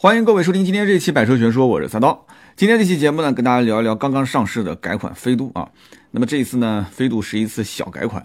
[0.00, 2.24] 欢迎各位收听今天这期《百车全说》，我是三刀。
[2.54, 5.68] 今天这期节目呢，跟大家聊一聊刚刚上市的改款飞度啊。
[6.12, 8.24] 那么这一次呢，飞度是一次小改款，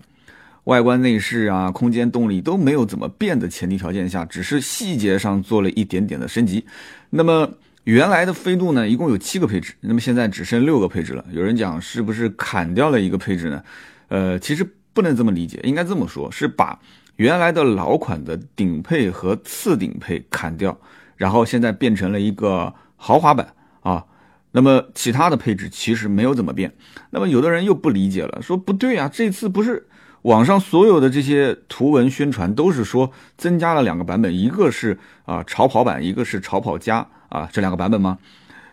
[0.65, 6.63] 外观内饰啊、空间动力都没有怎么变的前提条件下，只是细节上做了一点点的升级。
[7.09, 7.51] 那么
[7.85, 11.25] 原来的飞度呢，一共有七个配置，那么现在只剩六个配置了。
[11.31, 13.63] 有人讲是不是砍掉了一个配置呢？
[14.09, 14.63] 呃，其实
[14.93, 16.79] 不能这么理解，应该这么说，是把
[17.15, 20.79] 原来的老款的顶配和次顶配砍掉。
[21.15, 24.05] 然后现在变成了一个豪华版啊，
[24.51, 26.73] 那么其他的配置其实没有怎么变。
[27.11, 29.87] 那么有的人又不理解了，说不对啊，这次不是
[30.23, 38.17] 网上所有的这些图文宣传都是说增加了两个版本，一个是啊潮跑版，一个是潮跑加啊这两个版本吗？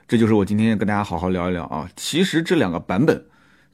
[0.08, 1.88] 这就是我今天跟大家好好聊一聊啊。
[1.96, 3.24] 其实这两个版本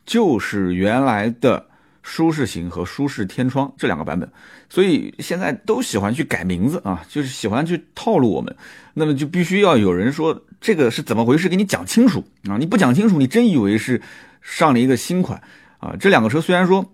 [0.05, 1.67] 就是原来的。
[2.09, 4.31] 舒适型和舒适天窗这两个版本，
[4.71, 8.57] 所以现在都喜欢去改名字啊，就是喜欢去套路我们。
[8.95, 12.57] 那么就必须要有人说这个是怎么回事，给你讲清楚啊！
[12.59, 14.01] 你不讲清楚，你真以为是
[14.41, 15.43] 上了一个新款
[15.79, 15.97] 啊？
[15.99, 16.89] 这两个车虽然说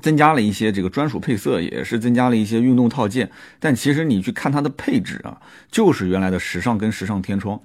[0.00, 3.30] 增加了一些这个专属配色，也是增加了一些运动套件，
[3.60, 5.38] 但其实你去看它的配置啊，
[5.70, 7.60] 就是原来的时尚跟时尚天窗。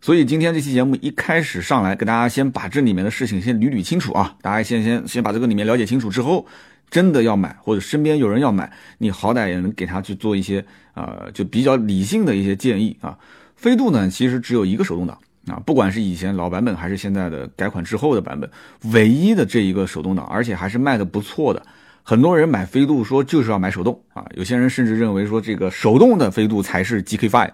[0.00, 4.36] 所以今天这期节目一开始上来，给大家先把这里面的事情先捋捋清楚啊！
[4.40, 6.46] 大家先先先把这个里面了解清楚之后，
[6.90, 13.18] 真的要买或者身边有人要买，你好歹也能给他去做一些呃，就比较理性的一些建议啊。
[13.56, 18.48] 飞度呢，其实只有一个手动挡啊，不管是以前老版本还是现在的改款之后的版本，
[18.92, 21.60] 唯一的这一个手动挡，而且还是卖的不错的。
[22.08, 27.50] 很多人买飞度说就是要买手动啊，有些人甚至认为说这个手动的飞度才是 GK5，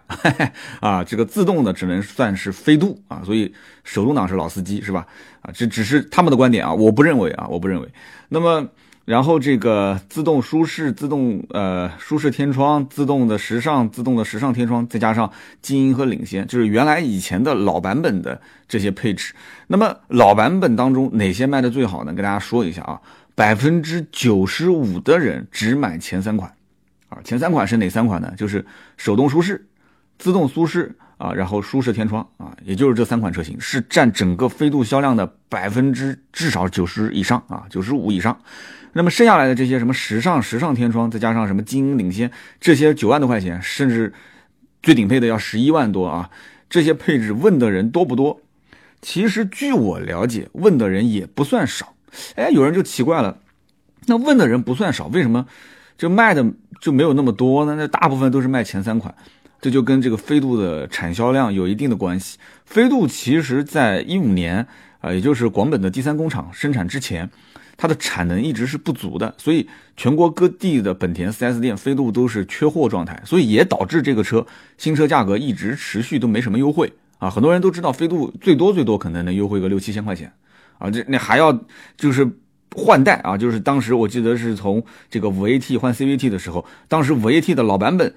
[0.78, 3.50] 啊，这个自动的只能算是飞度啊，所以
[3.82, 5.06] 手动挡是老司机是吧？
[5.40, 7.88] 啊，这只是他们的观点啊，我不认为啊，我不认为。
[8.28, 8.68] 那么，
[9.06, 19.32] 然后这个自动舒适、自动呃舒适天窗、自动的时尚、自动的时尚天窗，再加上精英和领先，就是原来以前的老版本的这些配置。
[19.68, 22.12] 那么老版本当中哪些卖的最好呢？
[22.12, 23.00] 跟大家说一下啊。
[23.42, 26.54] 百分之九十五的人只买前三款，
[27.08, 28.32] 啊，前三款是哪三款呢？
[28.36, 28.64] 就是
[28.96, 29.66] 手动舒适、
[30.16, 38.38] 自动舒适啊，然后舒适天窗啊，也就是这三款车型是占整个飞度销量的百分之至少九十以上啊，九十五以上。
[38.92, 44.12] 那么剩下来的这些什么时尚、时尚天窗，再加上什么精英领先，这些九万多块钱，甚至
[44.84, 46.30] 最顶配的要十一万多啊，
[46.70, 48.40] 这些配置问的人多不多？
[49.00, 51.92] 其实据我了解，问的人也不算少。
[52.34, 53.38] 哎，有人就奇怪了，
[54.06, 55.46] 那问的人不算少，为什么
[55.96, 56.44] 就卖的
[56.80, 57.74] 就没有那么多呢？
[57.76, 59.14] 那大部分都是卖前三款，
[59.60, 62.38] 这就跟这个飞度的产销量有一定的关系。
[62.64, 64.66] 飞度其实在一五年
[65.00, 67.28] 啊，也就是广本的第三工厂生产之前，
[67.76, 74.46] 它的产能一直是不足的，所以全国各地的本田 4S 店飞度都是缺货状态，所以也导致这个车
[74.78, 77.30] 新车价格一直持续都没什么优惠啊。
[77.30, 80.32] 很多人都知道飞度最多最多可能能优惠个六七千块钱。
[80.82, 81.56] 啊，这那还要
[81.96, 82.28] 就是
[82.74, 88.12] 换代啊，就是当时我记得是从这个五 AT 换 CVT 的时候，当时五 AT 的老版本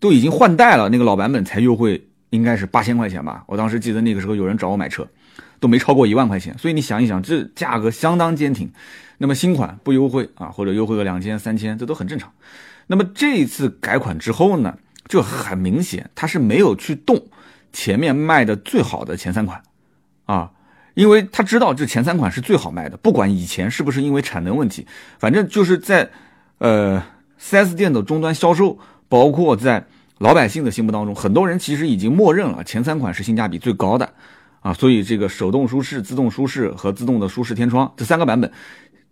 [0.00, 3.44] 都已经换代了，那个老版本才优惠，应该是八千块钱吧。
[3.46, 5.06] 我当时记得那个时候有人找我买车，
[5.60, 6.56] 都没超过一万块钱。
[6.58, 8.72] 所以你想一想，这价格相当坚挺。
[9.18, 12.32] 那么新款不优惠啊，或者优惠个两千三千，这都很正常。
[12.86, 17.22] 那么这一次改款之后呢，就很明显，它是没有去动
[17.72, 19.62] 前面卖的最好的前三款
[20.24, 20.50] 啊。
[21.00, 24.86] 因为他知道这前三款是最好卖的，不管以前是不是因为产能问题，
[25.18, 26.10] 反正就是在，
[26.58, 27.02] 呃
[27.40, 28.78] ，4S 店的终端销售，
[29.08, 29.86] 包括在
[30.18, 34.12] 老百姓的心目当中，很多人其实已经默认了前三款是性价比最高的，
[34.60, 38.52] 啊，所以这个手动舒适、自动舒适和自动的舒适天窗这三个版本，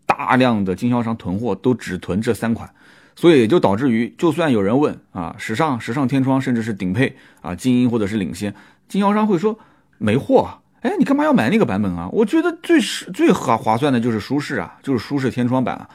[0.04, 2.69] 大量的经销商囤货都只囤这三款，
[3.16, 8.54] 所以也就导致于，就算有人问啊，时尚、时尚天窗甚至是顶配啊，精英或者是领先，
[8.88, 9.59] 经销商会说
[9.97, 10.59] 没货。
[10.81, 12.09] 哎，你干嘛要买那个版本啊？
[12.12, 15.89] 我觉得最是最划划算的就是舒适啊，就是舒适天窗版啊。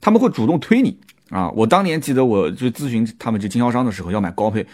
[0.00, 0.98] 他们会主动推你
[1.30, 1.50] 啊。
[1.50, 4.66] 我当年记得我就咨询他们这经销商的时候要买高配，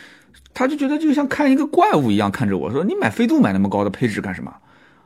[0.52, 4.52] 他就觉得就像看一个怪物一样看着我说：“你买飞度买那么高的配置干什么？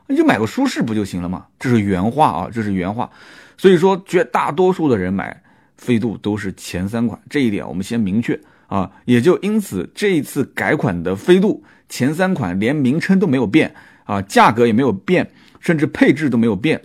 [0.07, 3.09] 你就买个舒适不就行了吗？”这是原话啊，这是原话。
[3.57, 5.39] 所以说，绝大多数的人买
[5.77, 8.89] 飞度都是前三款，这一点我们先明确啊。
[9.05, 13.75] 也就因此，这一次改款的飞度前三款连名称都没有变。
[14.07, 16.81] 啊，价格也没有变，甚至配置都没有变，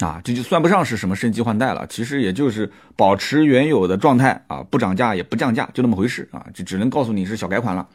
[0.00, 7.86] 啊，这就算不上是什么升级换代了，其实也就是保持原有的状态啊，不涨价也不降价，就那么回事啊，就只能告诉你是小改款了。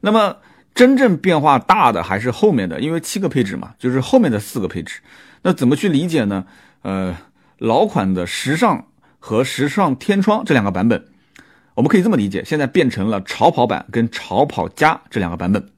[0.00, 0.36] 那么
[0.74, 5.00] 真正变化大的还是后面的，因为七个配置嘛，就是后面的四个配置。
[5.42, 6.46] 那怎么去理解呢？
[6.82, 7.16] 呃，
[7.58, 8.86] 老款的时尚
[9.18, 11.04] 和时尚天窗这两个版本，
[11.74, 15.68] 我们可以这么理解，现在变成了潮跑版跟潮跑加这两个版本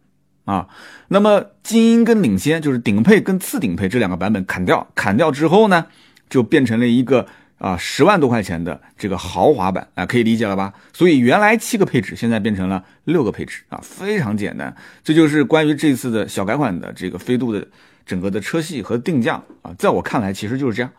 [0.47, 0.67] 啊。
[1.09, 5.87] 那么精英跟领先就是顶配跟次顶配这两个版本砍掉，砍掉之后呢，
[6.31, 7.27] 就变成了一个
[7.59, 10.73] 啊十万多块钱的这个豪华版啊，可以理解了吧？
[10.95, 14.75] 所以原来七个配置，现在变成了六个配置啊，非常简单。
[15.05, 17.69] 这就是关于这次的小改款的这个飞度的
[18.07, 20.91] 整个的车系和定价啊，在我看来其实就是这样。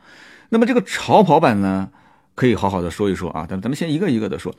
[0.50, 1.90] 那么这个潮跑版呢？
[2.36, 4.54] 可以好好的说一说啊，咱咱们先一个一个的说，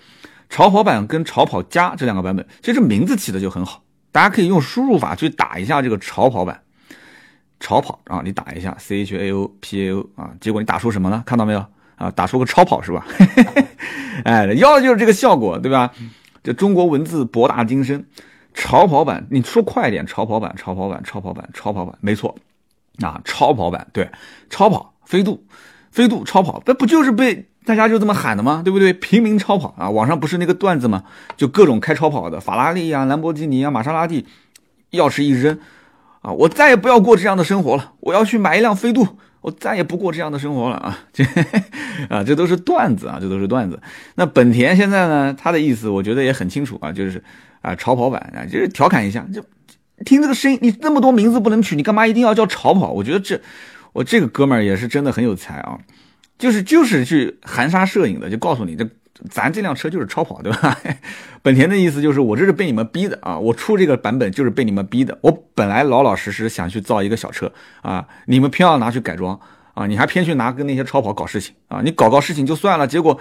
[0.50, 3.84] 潮跑版跟潮跑加这两个版本，其实名字起的就很好，
[4.19, 6.61] 大家可以用输入法去打一下这个潮跑版，
[7.61, 11.23] 潮跑啊，你打一下 C H A O P A O 啊，结果你打出什么了？
[11.25, 12.11] 看到没有啊？
[12.11, 13.06] 打出个超跑是吧？
[14.26, 15.93] 哎，要的就是这个效果，对吧？
[16.43, 18.05] 这中国文字博大精深，
[18.55, 22.35] 潮跑版，你说快一点，潮跑版，潮跑版，潮跑版，潮跑版，没错，
[23.00, 24.11] 啊，超跑版，对，
[24.50, 25.47] 超跑，飞度，
[25.90, 27.46] 飞度，超跑，那不就是被？
[27.64, 28.62] 大家就这么喊的吗？
[28.64, 28.94] 对不对？
[28.94, 31.05] 平民超跑啊，网上不是那个段子吗？
[31.37, 34.25] 就各种开超跑的，法拉利啊、兰博基尼啊、玛莎拉蒂，
[34.93, 35.58] 钥匙一扔，
[36.23, 39.06] 啊，我再也不要过这样的生活了，我要去买一辆飞度，
[39.43, 40.99] 我再也不过这样的生活了啊！
[41.12, 41.23] 这
[42.08, 43.79] 啊，这都是段子啊，这都是段子。
[44.14, 47.23] 那本田现在呢，他的意思我觉得也很清楚啊，就是
[47.61, 49.44] 啊，超跑版啊，就是调侃一下，就
[50.06, 52.93] 听这个声音，你那么多名字不能取，你干嘛一定要叫超跑？
[52.93, 53.38] 我觉得这
[53.93, 55.79] 我这个哥们儿也是真的很有才啊。
[56.38, 58.88] 就是就是去含沙射影的，就告诉你，这
[59.29, 60.79] 咱这辆车就是超跑，对吧？
[61.43, 65.19] 本田的意思就是我这是被你们逼的啊，我出这个版本就是被你们逼的。
[65.20, 67.52] 我本来老老实实想去造一个小车
[67.82, 69.40] 啊，你们偏要拿去改装
[69.75, 73.19] 啊，你还偏去拿跟那些超跑搞事情啊，你搞搞事情就算了，结果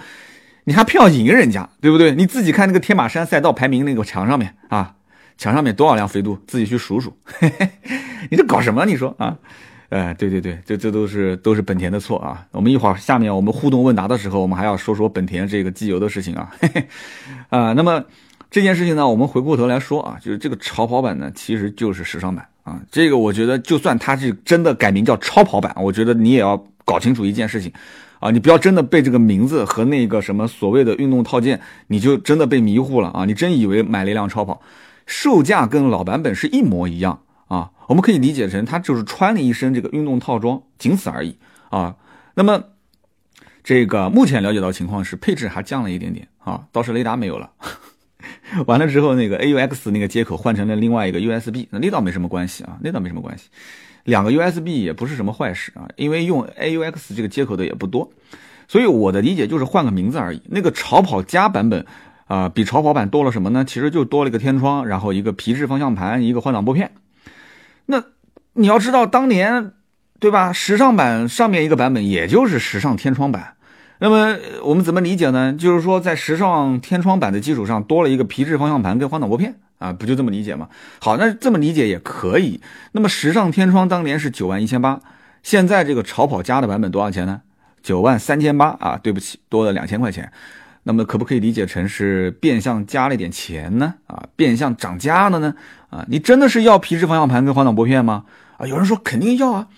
[0.62, 2.14] 你还偏要赢人家，对不对？
[2.14, 4.94] 你自己看那个天马山赛道排名那个墙上面啊，
[5.36, 7.18] 墙上面多少辆飞度，自己去数数，
[8.30, 8.84] 你这搞什么？
[8.86, 9.36] 你说啊？
[9.90, 12.46] 哎，对对对，这这都是都是本田的错啊！
[12.52, 16.54] 我们一会儿下面我们互动问答的时候，我们还要说说本田这个机油的事情啊。
[16.60, 16.88] 嘿嘿，
[17.48, 18.04] 啊，那么
[18.50, 22.78] 这件事情呢，我们回过头来说啊，就是这个超跑版呢，其实就是时尚版啊。
[22.90, 27.72] 这个我觉得，就算它是真的改名叫超跑版，我觉得你也要搞清楚一件事情
[28.20, 33.24] 啊，你不要真的被这个名字和那个什么所谓的运动套件，你就真的被迷糊了啊！
[33.24, 34.60] 你真以为买了一辆超跑，
[35.06, 37.20] 售价跟老版本是一模一样？
[37.88, 41.36] 我们可以理解成，他就是穿了一身这个运动套装，仅此而已
[41.70, 41.96] 啊。
[42.34, 42.62] 那么，
[43.64, 47.50] 这个目前了解到情况是配置还降了一点点啊，倒是雷达没有了。
[48.66, 53.48] 完了之后，那个 AUX 那个接口换成了另外一个 USB，那那倒没什么关系啊，那倒没什么关系。
[54.04, 58.10] 两个 USB 也不是什么坏事啊，因为用 AUX 这个接口的也不多，
[58.66, 60.42] 所以我的理解就是换个名字而已。
[60.46, 61.84] 那个潮跑加版本
[62.26, 63.64] 啊，比潮跑版多了什么呢？
[63.64, 66.90] 其实就多了一个天窗，然后一个皮质方向盘，一个换挡拨片。
[67.90, 68.04] 那
[68.52, 69.72] 你要知道，当年，
[70.20, 70.52] 对吧？
[70.52, 73.54] 时尚版上面一个版本，也就是时尚天窗版。
[74.00, 75.54] 那么我们怎么理解呢？
[75.54, 80.68] 就是说，在时尚天窗版的基础上，多了一个皮质方向盘跟换挡拨片啊，不就这么理解吗？
[81.00, 82.60] 好，那这么理解也可以。
[82.92, 85.00] 那么时尚天窗当年是九万一千八，
[85.42, 87.40] 现在这个潮跑加的版本多少钱呢？
[87.82, 90.30] 九万三千八啊，对不起，多了两千块钱。
[90.88, 93.92] 那么可不可以理解成是变相加了一点钱呢？
[94.06, 95.54] 啊，变相涨价了呢？
[95.90, 98.24] 啊，你真的是要皮质方向盘跟换挡拨片吗？
[98.56, 99.68] 啊，有人说肯定要啊，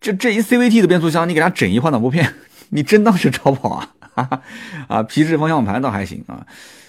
[0.00, 2.32] 这这一 CVT 的变速箱，你给它整一换挡拨片，
[2.70, 3.68] 你真当是超跑
[4.14, 4.40] 啊？
[4.88, 6.46] 啊，皮质方向盘倒还行啊，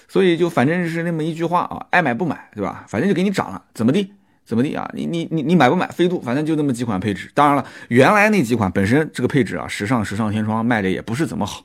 [0.08, 2.86] 所以就反正是那么一句话啊，爱买不买，对吧？
[2.88, 4.14] 反正就给你涨了，怎么地？
[4.46, 4.90] 怎么地啊？
[4.94, 5.86] 你你你你买不买？
[5.88, 7.30] 飞度，反正就那么几款配置。
[7.34, 11.62] 当然了，原来那几款本身这个配置啊，时尚时尚天窗卖的也不是怎么好。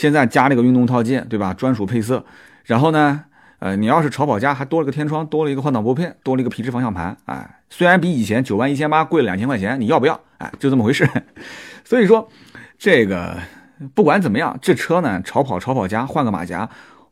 [0.00, 1.52] 现在加了个运动套件，对吧？
[1.52, 2.24] 专属配色，
[2.64, 3.22] 然后呢，
[3.58, 10.18] 呃，你要是潮跑加，还多了个天窗，多了一个换挡拨片，多了一个皮质方向盘，哎，虽然比以前九万一千八贵了两千块钱，你要不要？
[10.38, 11.06] 哎，就这么回事。
[11.84, 12.26] 所以说，
[12.78, 13.36] 这个
[13.94, 16.66] 不管怎么样，这车呢，潮跑潮跑加换个马甲，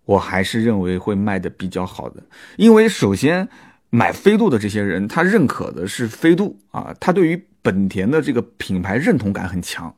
[0.06, 2.22] 我还是认为会卖的比较好的。
[2.56, 3.46] 因为首先
[3.90, 9.94] 买飞度的这些人，他认可的是飞度啊，他对于本田的这个品牌认同感很强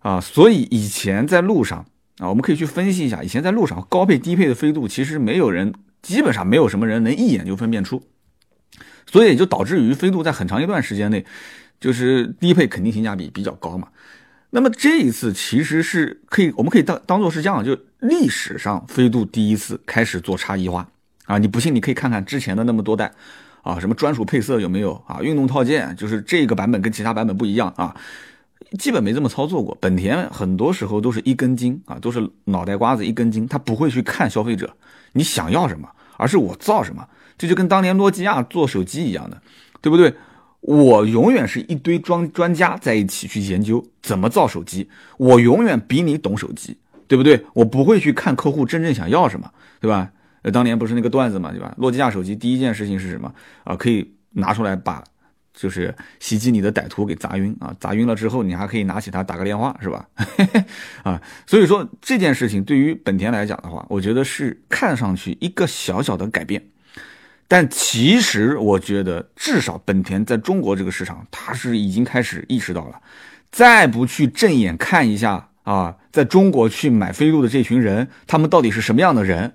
[0.00, 1.86] 啊，所以以前在路上。
[2.18, 8.02] 啊，我们可以去分析一下，以前在路上高配低配的飞度，其实没有人，基本上没有什么人能一眼就分辨出，
[9.10, 11.24] 所以也就导致于飞度在很长一段时间内，
[11.80, 13.88] 就是低配肯定性价比比较高嘛。
[14.50, 20.88] 那么这一次其实是可以，我们可以当当做是这样，就历史上飞度第一次开始做差异化
[21.24, 21.38] 啊。
[21.38, 23.12] 你不信，你可以看看之前的那么多代
[23.62, 25.20] 啊，什么专属配色有没有啊？
[25.20, 27.96] 运动套件就是这个版本跟其他版本不一样啊。
[28.78, 34.74] 基本没这么操作过，本田很多时候都是一根筋啊，都是脑袋瓜子一根筋，他不会去看消费者
[35.12, 37.06] 你想要什么，而是我造什么，
[37.38, 39.40] 这就跟当年诺基亚做手机一样的，
[39.80, 40.12] 对不对？
[40.60, 47.44] 我永远是一堆专专家在一起去研究怎么造手机，我永远比你懂手机对不对？
[47.52, 50.10] 我不会去看客户真正想要什么，对吧？
[50.40, 51.74] 呃，当年不是那个段子嘛，对吧？
[51.76, 53.30] 诺基亚手机第一件事情是什么
[53.64, 53.76] 啊？
[53.76, 55.04] 可以拿出来把
[55.54, 57.72] 就是袭击你的歹徒给砸晕啊！
[57.78, 60.04] 砸晕了之后，你还可以拿起它打个电话，是吧？
[61.04, 66.60] 啊，所以说这件事情对于本田来讲的话，我觉得是看上去一个小小的改变，
[67.46, 73.00] 但其实我觉得至少本田在中国这个市场，它是已经开始意识到了，
[73.52, 79.54] 再不去正眼看一下啊，在中国去买飞度的这群人，他们到底是什么样的人？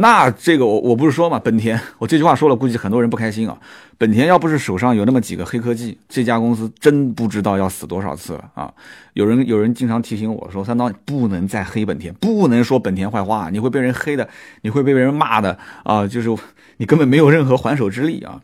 [0.00, 3.58] 那这个我我不是说嘛，本田，我这句话说了，估计很多人不开心啊。
[3.96, 8.72] 本田要不是手上有那么几个黑科技，这家公司真不知道要死多少次了啊！
[9.14, 14.28] 有人有人经常提醒我说，三刀不能再黑本田，不能说本田坏话，你会被人黑的，
[14.62, 16.06] 你会被别人骂的啊！
[16.06, 16.30] 就是
[16.76, 18.40] 你根本没有任何还手之力啊！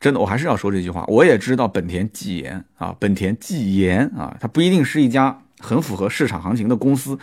[0.00, 1.04] 真的，我还是要说这句话。
[1.06, 7.16] 我也知道本田技研啊，本田技研啊，它不一定是一家很符合市场行情的公司。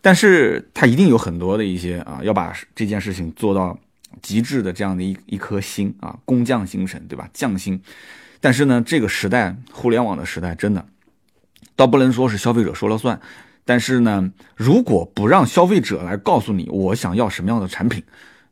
[0.00, 3.78] 但是他一定有很多的一些啊，要把这件事情做到
[4.22, 7.28] 极致的这样的一一颗心啊，工匠精神，对吧？
[7.32, 7.80] 匠心。
[8.40, 10.86] 但是呢，这个时代，互联网的时代，真的，
[11.74, 13.20] 倒不能说是消费者说了算。
[13.64, 18.02] 但是呢，如果不让消费者来告诉你我想要什么样的产品，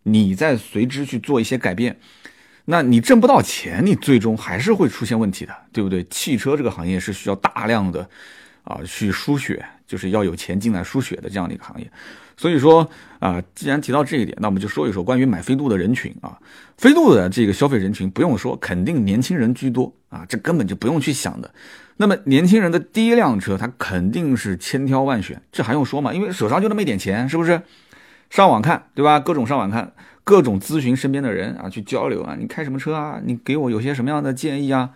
[0.02, 1.98] 你再随之去做一些改变，
[2.66, 6.04] 那你挣不到钱，你最终还是会出现问题的，对不对？
[6.10, 8.10] 汽车这个行业是需要大量的
[8.66, 9.64] 啊去输血。
[9.86, 11.88] 就是要有钱进来输血的这样的一个行业，
[12.36, 16.36] 所以说啊，既然提到这一点，那我们就说一说关于买飞度的人群啊，
[16.76, 21.48] 飞度的这个消费人群不用说，肯定年轻人居多啊，这根本就不用去想的。
[21.98, 26.12] 那么年轻人的第一辆车，他肯定是千挑万选，这还用说吗？
[26.12, 27.62] 因为手上就那么一点钱，是不是？
[28.28, 29.20] 上网看，对吧？
[29.20, 29.92] 各种上网看，
[30.24, 33.20] 各种咨询身边的人啊，去交流啊，你开什么车啊？
[33.24, 34.90] 你给我有些什么样的建议啊？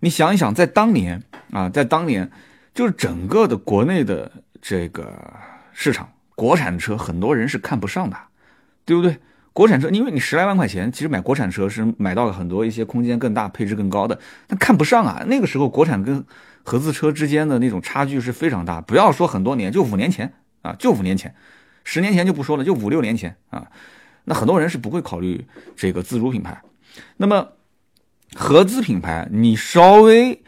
[0.00, 2.30] 你想一想，在当年啊，在当年。
[2.78, 4.30] 就是整个的国内的
[4.62, 5.12] 这个
[5.72, 8.16] 市场，国产车很多人是看不上的，
[8.84, 9.18] 对不对？
[9.52, 14.16] 国产车，因为你十来万块钱，其实买国产车是买到了很多一些空间更大、配置更高的，
[14.46, 15.24] 但看不上啊。
[15.26, 16.24] 那个时候国产跟
[16.62, 20.32] 合资车之间的那种差距是非常大，不要说很多年，就五年前
[20.62, 21.34] 啊，就五年前，
[21.82, 23.66] 十年前就不说了，就五六年前啊，
[24.22, 25.44] 那很多人是不会考虑
[25.74, 26.62] 这个自主品牌。
[27.16, 27.54] 那么
[28.36, 30.40] 合资品牌，你稍微。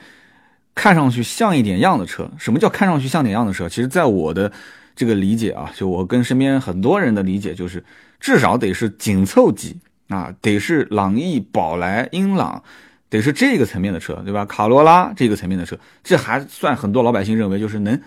[0.74, 3.68] 看上去像一点样的车，什么叫看上去像点样的车？
[3.68, 4.50] 其实，在我的
[4.96, 7.84] 这个理解啊，就我跟身边很多人的理解，就是
[8.18, 9.76] 至少得是紧凑级
[10.08, 12.62] 啊，得是朗逸、宝来、英朗，
[13.08, 14.44] 得是这个层面的车，对吧？
[14.46, 18.00] 卡罗拉这个层面的车，这还算很多老百姓认为就是能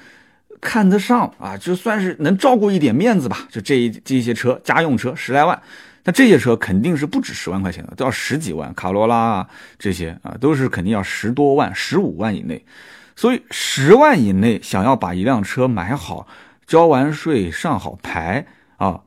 [0.61, 3.47] 看得上啊，就算是能照顾一点面子吧。
[3.51, 5.61] 就这一这些车，家用车十来万。
[6.05, 8.73] 那这些车肯定是不止十万块钱的，都要十几万。
[8.73, 12.63] 卡罗拉啊，这些啊，都是肯定要十多万、十五万以内。
[13.15, 16.27] 所以十万以内想要把一辆车买好，
[16.65, 18.45] 交完税上好牌
[18.77, 18.99] 啊，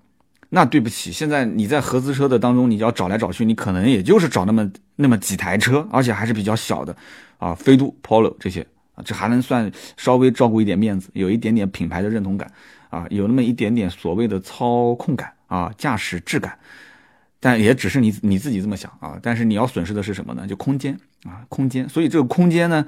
[0.49, 6.97] 那对不起，现在你在合资车的当中，你要找来找去，你可能也就是找那么那么几台车，而且还是比较小的
[7.39, 12.51] 啊，飞度、Polo 这些啊，这还能算稍微照顾一点面子，有一点点品牌的认同感
[12.89, 16.59] 啊，有那么一点点所谓的操控感啊，驾驶质感。
[17.47, 20.45] 但也只是你你自己这么想啊，但是你要损失的是什么呢？
[20.49, 21.89] 就空间啊，空间。
[21.89, 22.85] 所以这个空间呢，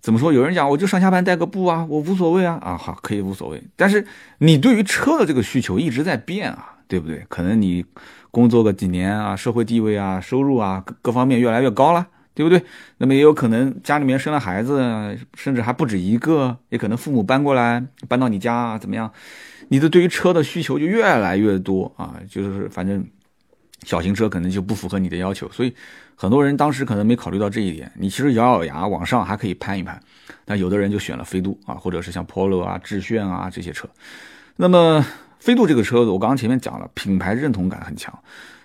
[0.00, 0.32] 怎么说？
[0.32, 3.62] 有人讲我就上下班带个步啊，我无所谓啊啊，好，可以无所谓。
[3.76, 4.06] 但是
[4.38, 7.26] 你对于车的这个需求一直在变啊，对不对？
[7.28, 7.84] 可能你
[8.30, 12.64] 工作个几年啊，社会地位啊，收入啊，各各方面越来越高了，对不对？
[12.96, 19.12] 那么也有可能家里面生了孩子，甚至还不止一个，也可能父母搬过来，搬到你家啊，怎么样？
[19.68, 23.04] 你的对于车的需求就越来越多啊，就是反正。
[23.84, 25.74] 小型车可能就不符合你的要求，所以
[26.16, 27.90] 很多人当时可能没考虑到这一点。
[27.96, 30.00] 你其实咬咬牙往上还可以攀一攀，
[30.44, 33.88] 但有的人就选了飞度啊，或者是像 Polo 啊、致炫啊这些车。
[34.56, 35.04] 那么
[35.38, 38.16] 飞度这个车子，我刚刚前面讲了，品牌认同感很强。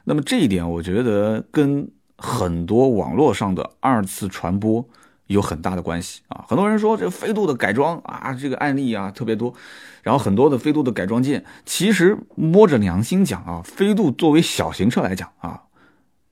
[0.06, 4.84] 那么这一点，我觉得跟很多网络上的二次传播。
[5.30, 6.44] 有很大的关系啊！
[6.48, 9.54] 很多人说这飞度的改装啊，这个案例啊特别多，
[10.02, 15.62] 然后很多的飞度的改装件，其实摸着良心讲啊，飞度作为小型车来讲啊，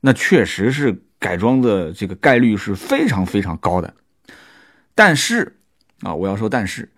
[0.00, 3.94] 那确实是改装的这个概率是非常非常高的。
[4.96, 5.60] 但是
[6.00, 6.90] 啊，我要说但是，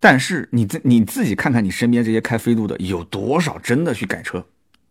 [0.00, 4.42] 但是你自你自己看看你身边这些开飞度的有多少真的去改车，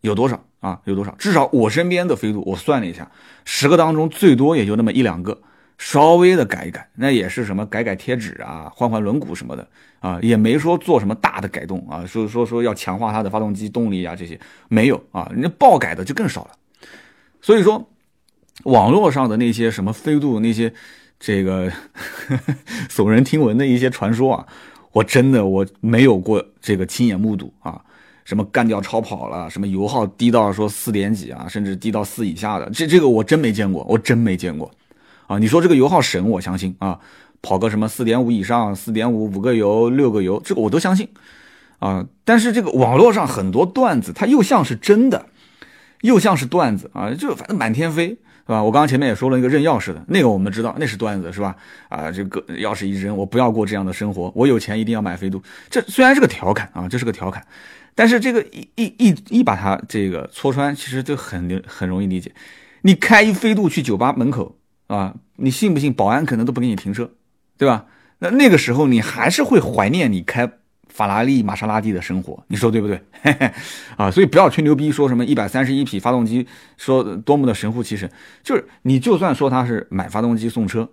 [0.01, 0.79] 有多少啊？
[0.85, 1.15] 有多少？
[1.17, 3.09] 至少我身边的飞度，我算了一下，
[3.45, 5.41] 十个当中最多也就那么一两个。
[5.77, 9.67] 稍微的改一改，那也是什么改改贴纸啊，换换轮毂什么的
[9.99, 14.39] 啊，也没说做什么大的改动啊，说说说要强化它的发动机动力啊，这些
[14.69, 16.51] 没有啊，人家爆改的就更少了。
[17.41, 17.87] 所以说，
[18.63, 20.73] 网络上的那些什么飞度那些
[21.19, 21.71] 这个
[22.89, 24.47] 耸人听闻的一些传说啊，
[24.93, 27.81] 我真的我没有过这个亲眼目睹啊，
[28.23, 34.71] 什么干掉超跑了，什么油耗低到说四点几啊，甚至低到四以下的，这这个我真没见过，我真没见过
[35.27, 35.37] 啊！
[35.39, 36.99] 你说这个油耗省，我相信啊，
[37.41, 41.07] 跑个什么四点五以上，四点五五个油六个油，这个我都相信
[41.79, 42.05] 啊。
[42.23, 45.27] 但是这个网络上很多段子，它又像是真的，
[46.01, 48.17] 又像是段子啊，就反正满天飞。
[48.47, 48.61] 是吧？
[48.61, 51.55] 我刚刚前面也说了一个扔钥匙的那个，我们知道那是段子，是吧？
[51.89, 55.41] 啊，这个钥匙一扔，我不要过这样的生活，我有钱一定要买飞度。
[55.67, 57.43] 这虽然是个调侃啊，这是个调侃，
[57.95, 62.31] 但是这个一一一一把它这个戳穿，其实就很很容易理解。
[62.83, 64.55] 你开一飞度去酒吧门口
[64.87, 67.11] 啊，你信不信保安可能都不给你停车，
[67.57, 67.85] 对吧？
[68.19, 70.51] 那那个时候你还是会怀念你开。
[70.87, 72.97] 法拉利、玛莎拉蒂的生活，你说对不对？
[73.21, 73.51] 嘿 嘿
[73.97, 78.09] 啊，所以不要吹牛逼，说什么一百三十一匹发动机，说多么的神乎其神。
[78.43, 80.89] 就是你就算说他是买发动机送车，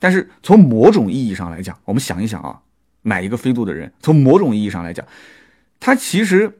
[0.00, 2.58] 但是从某种意义上来讲，我们想一想啊，
[3.02, 5.06] 买一个飞度的人，从某种意义上来讲，
[5.78, 6.58] 他其实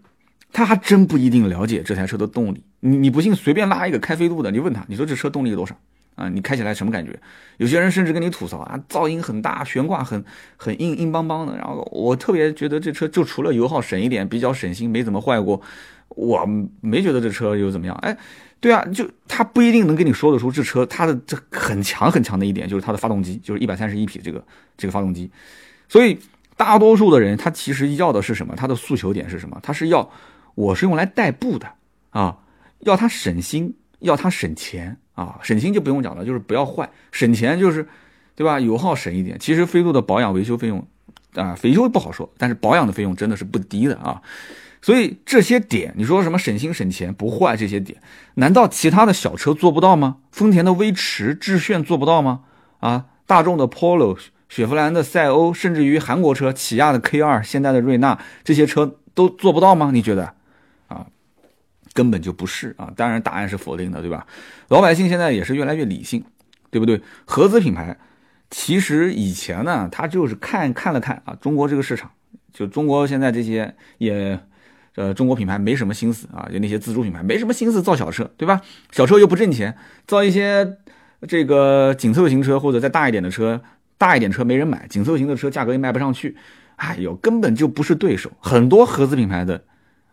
[0.53, 2.63] 他还真不一定了解这台车的动力。
[2.79, 5.77] 你你不信，随便拉一个开飞度的，你问他，你说这车动力多少？
[6.15, 7.19] 啊，你开起来什么感觉？
[7.57, 10.23] 有些人甚至跟你吐槽啊，噪音很大，悬挂很
[10.57, 11.57] 很硬硬邦邦的。
[11.57, 15.61] 然后我特别觉得这车就除了油耗省一点，比较省心，没怎么坏过。
[16.09, 16.47] 我
[16.81, 17.97] 没觉得这车有怎么样。
[18.03, 18.17] 哎，
[18.61, 24.45] 对啊，就他不一定能跟你说得出这车它的这很强很强的一点，就是它的发动机，就是一百三十一匹这个
[24.77, 25.31] 这个发动机。
[25.89, 26.19] 所以
[26.57, 28.55] 大多数的人他其实要的是什么？
[28.55, 29.59] 他的诉求点是什么？
[29.63, 30.11] 他是要
[30.55, 31.67] 我是用来代步的
[32.11, 32.37] 啊，
[32.81, 34.99] 要它省心，要它省钱。
[35.15, 37.87] 啊，省心就不用讲了，就是不要坏，省钱就是，
[38.35, 38.59] 对吧？
[38.59, 39.39] 油耗省一点。
[39.39, 40.87] 其实飞度的保养维修费用，
[41.35, 44.23] 啊，维修不好说，但是保养的费用真的是不低的啊。
[44.81, 48.01] 所以这些点，你说什么省心省钱不坏这些点，
[48.35, 50.17] 难道其他的小车做不到吗？
[50.33, 52.41] 丰田的威驰、致炫做不到吗？
[52.81, 59.91] 啊，大众的 Polo、雪佛兰的赛欧，甚至于韩国车起亚的 K 二、现代的瑞纳这些车都做不到吗？
[59.93, 60.35] 你觉得？
[61.95, 62.91] 根本就不是啊！
[62.97, 64.27] 当然答案是否定的，对吧？
[64.69, 66.25] 老百姓现在也是越来越理性，
[66.71, 67.01] 对不对？
[67.27, 67.97] 合资品牌
[68.51, 72.11] 其实以前呢，他就是看看了看啊，中国这个市场，
[72.53, 74.41] 就中国现在这些也，
[74.95, 78.61] 呃，中国品牌没什么心思啊，就那些自主品牌没什么心思造小车，对吧？
[78.91, 79.77] 小车又不挣钱，
[80.07, 80.79] 造一些
[81.29, 83.63] 这个紧凑型车或者再大一点的车，
[83.99, 86.37] 大一点车没人买，紧凑型的车价格也卖不上去，
[86.77, 88.31] 哎呦，根本就不是对手。
[88.41, 89.65] 很多合资品牌的。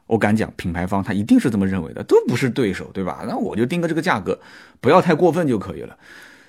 [0.09, 3.23] 我敢讲，品牌方他一定是这么认为的，都不是对手，对吧？
[3.27, 4.39] 那我就定个这个价格，
[4.81, 5.95] 不要太过分就可以了。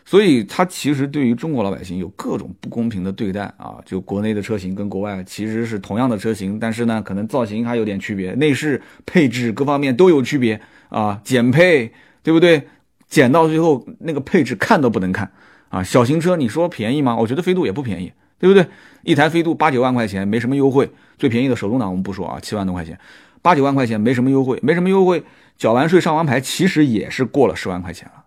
[0.06, 3.76] 所以，他其实对于中国老百姓有各种不公平的对待啊！
[3.84, 11.92] 就国内的车型跟国外其实是同样的车型，但是呢，可能造型还有点区别，内饰配置各方面都有区别啊，减配，
[12.22, 12.66] 对不对？
[13.08, 15.30] 减到最后那个配置看都不能看
[15.68, 15.82] 啊！
[15.82, 17.14] 小型车你说便宜吗？
[17.14, 18.66] 我觉得飞度也不便宜，对不对？
[19.02, 22.98] 一台飞度八九万块钱，没什么优惠，最便宜的手动挡我们不说啊，七万多块钱。
[23.42, 25.22] 八九万块钱没什么优惠，没什么优惠，
[25.56, 28.24] 缴完税上完牌，其实也是过了十万块钱了，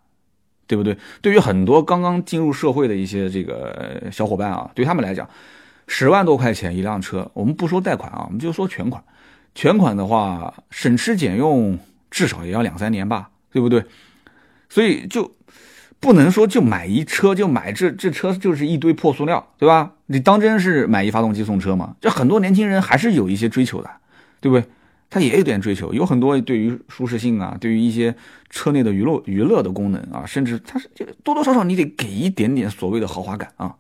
[0.67, 0.97] 对不对？
[1.21, 5.30] 对于很多刚刚进入社会的一些这个小伙伴啊，对他们来讲，
[5.88, 9.04] 十万多块钱一辆车，我们不说贷款啊，我们就说全款，
[9.54, 11.78] 全款的话省吃俭用
[12.10, 13.84] 至少也要两三年吧，对不对？
[14.69, 15.32] 所以就
[15.99, 19.91] 不能说就买一车就买这这车就是一堆破塑料，对吧？
[20.08, 21.95] 你当真是买一发动机送车吗？
[22.02, 23.89] 这很多年轻人还是有一些追求的，
[24.41, 24.67] 对不对？
[25.13, 28.15] 它也有点追求，有很多对于舒适性啊，对于一些
[28.49, 33.76] 车内的娱乐娱乐的功能啊，甚至它是就多多少少你得给一点点所谓的豪华感啊，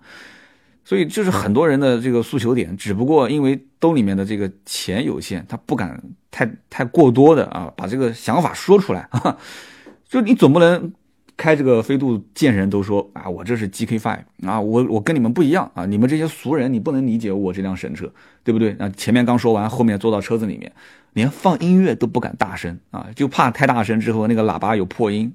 [0.85, 9.35] 所以就是很多人的这个诉求点，只不过因为兜里面的这个钱有限，他不敢太太过多的啊把这个想法说出来啊，
[10.07, 10.93] 就你总不能。
[11.35, 18.11] 开这个飞度，见人都说啊，我这是 GK5 啊，我我跟你们不一样啊，你们这些俗人，你不能理解我这辆神车，
[18.43, 18.71] 对不对？
[18.79, 20.71] 啊，前面刚说完，后面坐到车子里面，
[21.13, 25.33] 连放音乐都不敢大声啊，就怕太大声之后那个喇叭有破音，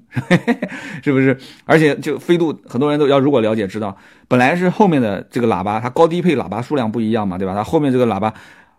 [1.03, 1.37] 是不是？
[1.65, 3.95] 而且就飞度，很多人都要如果了解知道，
[4.27, 7.53] 本来是后面的这个喇叭，它高低配喇叭数量不一样嘛，对吧？
[7.53, 8.33] 它后面这个喇叭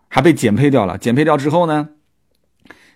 [0.07, 1.89] 还被减配掉了，减配掉之后呢？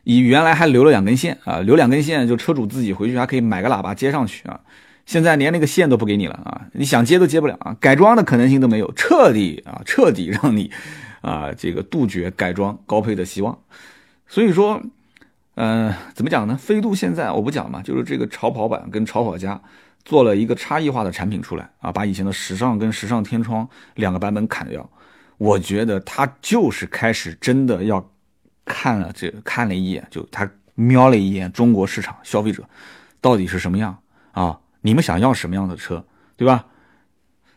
[0.05, 4.59] 你原来还留了两根线啊，留两根线就车主自己回去还可以买个喇叭接上去啊，
[5.07, 10.69] 现在连那个线都不给你了啊，你想接都接不了啊，改装的可能性都没有，彻底啊，彻底让你
[11.21, 13.57] 啊这个杜绝改装高配的希望。
[14.27, 14.79] 所以说，
[15.55, 16.55] 嗯，怎么讲呢？
[16.55, 19.59] 飞度现在我不讲嘛，就是这个超跑版跟超跑家
[20.03, 24.87] 做了一个差异化的产品出来啊，把以前的时尚跟时尚天窗两个版本砍掉，
[25.39, 28.07] 我觉得它就是开始真的要。
[28.65, 32.63] 看了这看了一眼，就他瞄了一眼中国市场消费者
[33.21, 33.97] 到底是什么样
[34.31, 34.59] 啊？
[34.81, 36.65] 你们想要什么样的车，对吧？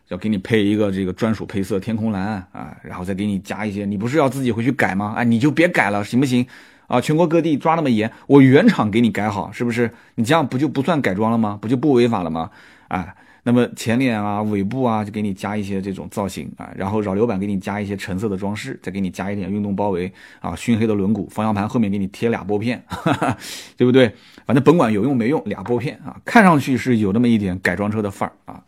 [0.07, 5.13] 要给你配一个这个专属配色天空蓝啊，然后再给你加一些，你不是要自己回去改吗？
[5.17, 6.47] 啊，你就别改了，行不行？
[6.87, 9.93] 啊，全国各地抓那么严，我原厂给你改好，是不是？
[10.15, 11.59] 你这样不就不算改装了吗？
[11.61, 12.49] 不就不违法了吗？
[12.87, 23.37] 啊，那么前脸啊、尾部啊，就给你加一些这种造型啊，然后扰流板给你加一些橙色的装饰，再给你加一点运动包围啊，熏黑的轮毂，方向盘后面给你贴俩拨片，哈哈，
[23.77, 24.13] 对不对？
[24.45, 28.63] 反正甭管有用没用，俩拨片啊，看上去是有那么一点改装车的范儿啊。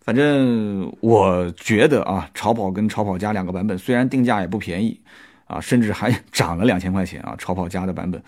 [0.00, 5.00] 反正我觉得啊，超跑跟超跑加两个版本，虽然定价也不便宜。
[5.48, 7.32] 啊，甚至还涨了两千块钱啊！
[7.38, 8.20] 超跑加的版本，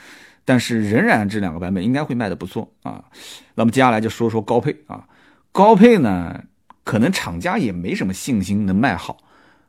[0.44, 3.02] 但是仍然这两个版本应该会卖的不错啊。
[3.57, 5.04] 那么接下来就说说高配啊，
[5.59, 6.44] 高配呢，
[6.85, 9.16] 可能厂家也没什么信心能卖好，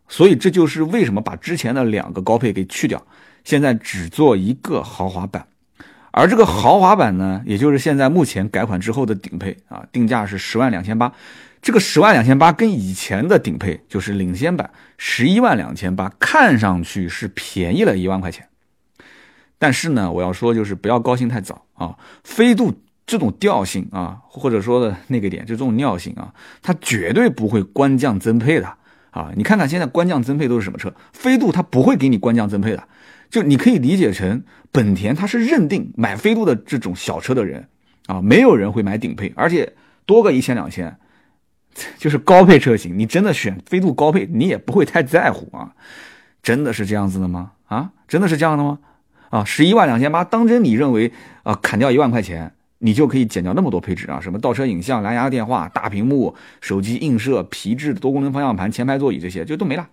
[0.08, 3.04] 所以这就是为什么把之前的两个高配给去掉，
[3.44, 5.48] 现在只做一个豪华版，
[6.12, 11.12] 而这个豪华版呢，也就是现在目前改款之后的顶配啊，定价是十万两千八。
[11.60, 18.48] 这个十万两千八跟以前的顶配就是领先版十一万两千八，看上去是便宜了一万块钱。
[19.58, 21.98] 但是呢，我要说就是不要高兴太早啊。
[22.24, 28.78] 飞度这种调性啊，或者说的那个点，就这种尿性啊，它绝对不会官降增配的
[29.10, 29.32] 啊。
[29.36, 30.94] 你看看现在官降增配都是什么车？
[31.12, 32.84] 飞度它不会给你官降增配的，
[33.32, 37.68] 就你可以理解成本田它是认定买飞度的这种小车的人
[38.06, 39.74] 啊，没有人会买顶配，而且
[40.06, 40.98] 多个一千两千。
[41.98, 45.74] 就是高配车型，你真的选飞度高配，你也不会太在乎啊，
[46.44, 47.54] 真的是这样子的吗？
[47.66, 48.80] 啊，真的是这样的吗？
[49.30, 54.20] 啊，十一万两千八，当真你认为啊，砍掉一万块钱，你就可以减掉那么多配置啊？
[54.20, 59.88] 什么倒车影像、蓝牙电话、大屏幕、手机映射、皮质多功能方向盘、前排座椅这些就都没了，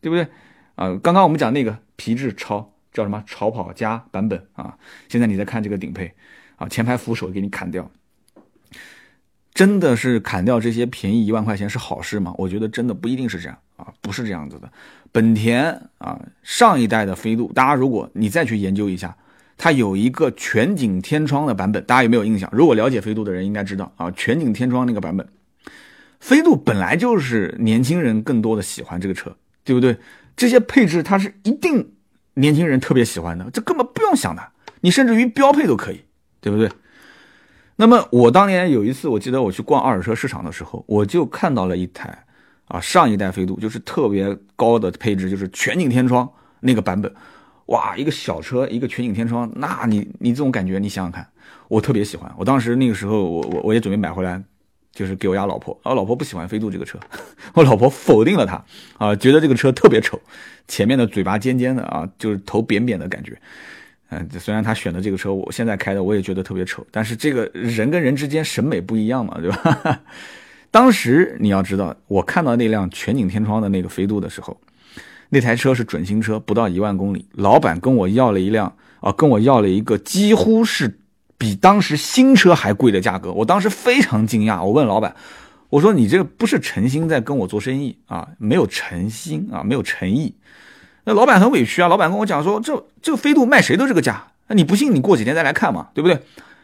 [0.00, 0.26] 对不对？
[0.74, 4.76] 啊，刚刚我们讲那个皮质超叫什么超跑加版本啊，
[5.08, 6.12] 现在你再看这个顶配
[6.56, 7.90] 啊，前排扶手给你砍掉。
[9.54, 12.34] 真的是砍掉这些便宜一万块钱是好事吗？
[12.36, 14.70] 我觉得真的不一定是这样啊，不是这样子的。
[15.10, 19.16] 本田啊，上一代的飞度，大家如果你再去研究一下，
[19.58, 22.48] 它有一个全景天窗的版本，大家有没有印象？
[22.52, 25.26] 如果了解飞度的人应该知道啊，全景天窗那个版本，
[26.20, 29.96] 飞度本来就是年轻人更多的喜欢这个车，对不对？
[30.36, 31.92] 这些配置它是一定
[32.34, 34.42] 年轻人特别喜欢的，这根本不用想的，
[34.82, 36.02] 你甚至于标配都可以，
[36.40, 36.70] 对不对？
[37.76, 42.24] 那么我当年有一次，我记得我去逛二手车市场的时候，我就看到了一台，
[42.68, 47.14] 啊，上一代飞度就是特别高的配置，就是全景天窗那个版本，
[47.66, 51.26] 哇，一个小车一个全景天窗，那你你这种感觉，你想想看，
[51.68, 52.32] 我特别喜欢。
[52.38, 54.40] 我当时那个时候，我我我也准备买回来，
[54.92, 56.98] 就是给我家老婆，我老婆不喜欢飞度这个车，
[57.54, 58.64] 我老婆否定了它，
[58.98, 60.20] 啊，觉得这个车特别丑，
[60.68, 63.36] 前面的嘴巴尖尖的啊，就是头扁扁的感觉。
[64.10, 70.00] 嗯，虽然他选的这个车，我现在开的我也觉得特别丑，但是这个人跟人之间审美不一样嘛，对吧？
[70.70, 74.56] 当时你要知道，我看到那辆全景天窗的那个飞度的时候，
[75.28, 81.00] 那台车是准新车，不到一万公里，老板跟我要了一辆啊，跟我要了一个几乎是
[81.36, 85.14] 比当时新车还贵的价格，我当时非常惊讶，我问老板，
[85.68, 88.28] 我说你这个不是诚心在跟我做生意啊？
[88.38, 90.34] 没有诚心啊，没有诚意。
[91.04, 91.88] 那老板很委屈啊！
[91.88, 96.20] 老板跟我讲说，这这个飞度卖谁都这个价，那你不信你过几天再来看嘛，对不对？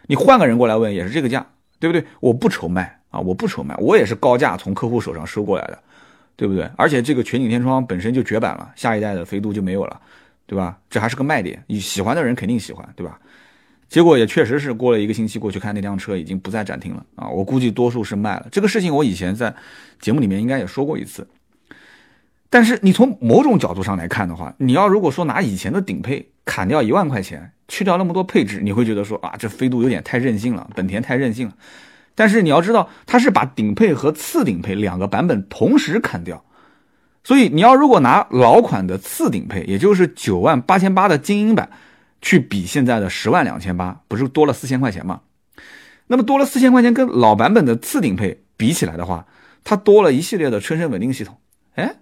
[0.07, 1.47] 你换个人过来问也是这个价，
[1.79, 2.05] 对不对？
[2.19, 5.79] 我不愁卖啊，我不愁卖，我也是高价从客户手上收过来的，
[6.37, 6.69] 对不对？
[6.77, 10.01] 而且这个全景天窗本身就绝版了，下一代的飞度就没有了，
[10.47, 10.79] 对吧？
[10.91, 13.19] 这还是个卖点，你喜欢的人肯定喜欢，对吧？
[13.89, 18.49] 结果也确实是过了一个星期过去看那辆车已经不在展厅了啊，我估计多数是卖了。
[18.51, 19.55] 这个事情我以前在
[20.01, 21.29] 节目里面应该也说过一次。
[22.49, 31.55] 但是你从某种角度上来看的话，你要如果说拿以前的顶配砍掉一万块钱，去掉那么多配置，你会觉得说啊，这飞度有点太任性了，本田太任性了。
[32.15, 36.45] 但是你要知道，它是把顶配和次顶配两个版本同时砍掉，
[37.25, 41.71] 所以你要如果拿老款的次顶配，也就是九万八千八的精英版，
[42.21, 45.21] 去比现在的十万两千八，不是多了四千块钱吗？
[46.07, 49.27] 那么多了四千块钱，跟老版本的次顶配比起来的话，
[49.65, 51.39] 它多了一系列的车身稳定系统，
[51.75, 52.02] 哎。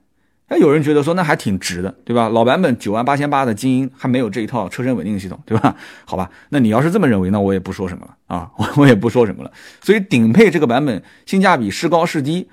[0.53, 2.29] 那，有人觉得说那还挺值的，对吧？
[2.29, 5.77] 老版本九万八千八的精英还没有这一套车身稳定系统，对吧？
[6.05, 9.53] 好吧，那你要是这么认为，那我也不说什么了啊，我 我也不说什么了。
[9.81, 12.49] 所以顶配这个版本性价比是高是低，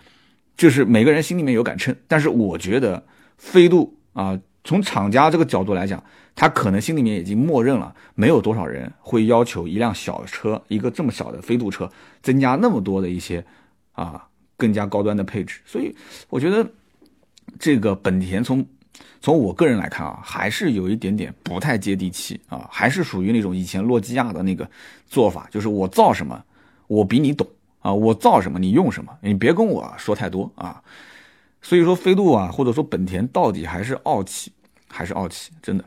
[0.55, 1.95] 就是每个人心里面有杆秤。
[2.07, 3.03] 但是我觉得
[3.39, 6.03] 飞度啊，从厂家这个角度来讲，
[6.35, 11.89] 他可能心里面已经默认了，没有多少人会要求一辆小车，一个这么小的飞度车
[12.21, 13.43] 增加那么多的一些
[13.93, 15.61] 啊更加高端的配置。
[15.65, 15.95] 所以
[16.29, 16.63] 我觉得。
[17.59, 18.65] 这个本田从
[19.19, 24.69] 从我个人来看啊，还是有一点点不太接地气啊，还是属于那种以前诺基亚的那个
[25.07, 26.43] 做法，就是我造什么，
[26.87, 27.47] 我比你懂
[27.79, 30.81] 啊，我造什么你用什么，你别跟我说太多啊。
[31.61, 34.51] 所以说飞度啊，或者说本田到底还是傲气，
[34.87, 35.83] 还是傲气，真的。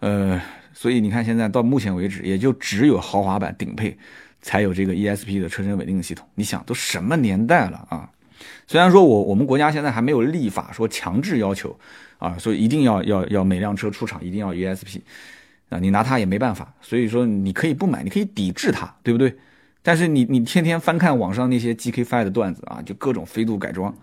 [0.00, 0.40] 呃，
[0.72, 3.96] 所以你看现在到目前为止，也就只有豪华版顶配
[4.40, 6.28] 才有这个 ESP 的车身稳定系统。
[6.34, 8.08] 你想都什么年代了啊？
[8.66, 11.78] 虽然说我我们国家现在还没有立法说强制要求
[12.18, 15.00] 啊，所以一定要要要每辆车出厂一定要 ESP
[15.68, 16.74] 啊，你拿它也没办法。
[16.80, 19.36] 所以说你可以不买，你可以抵制它，对不对？
[19.82, 23.94] 但是你你天天翻看网上那些 GK5 的段子啊，就各种飞度改装，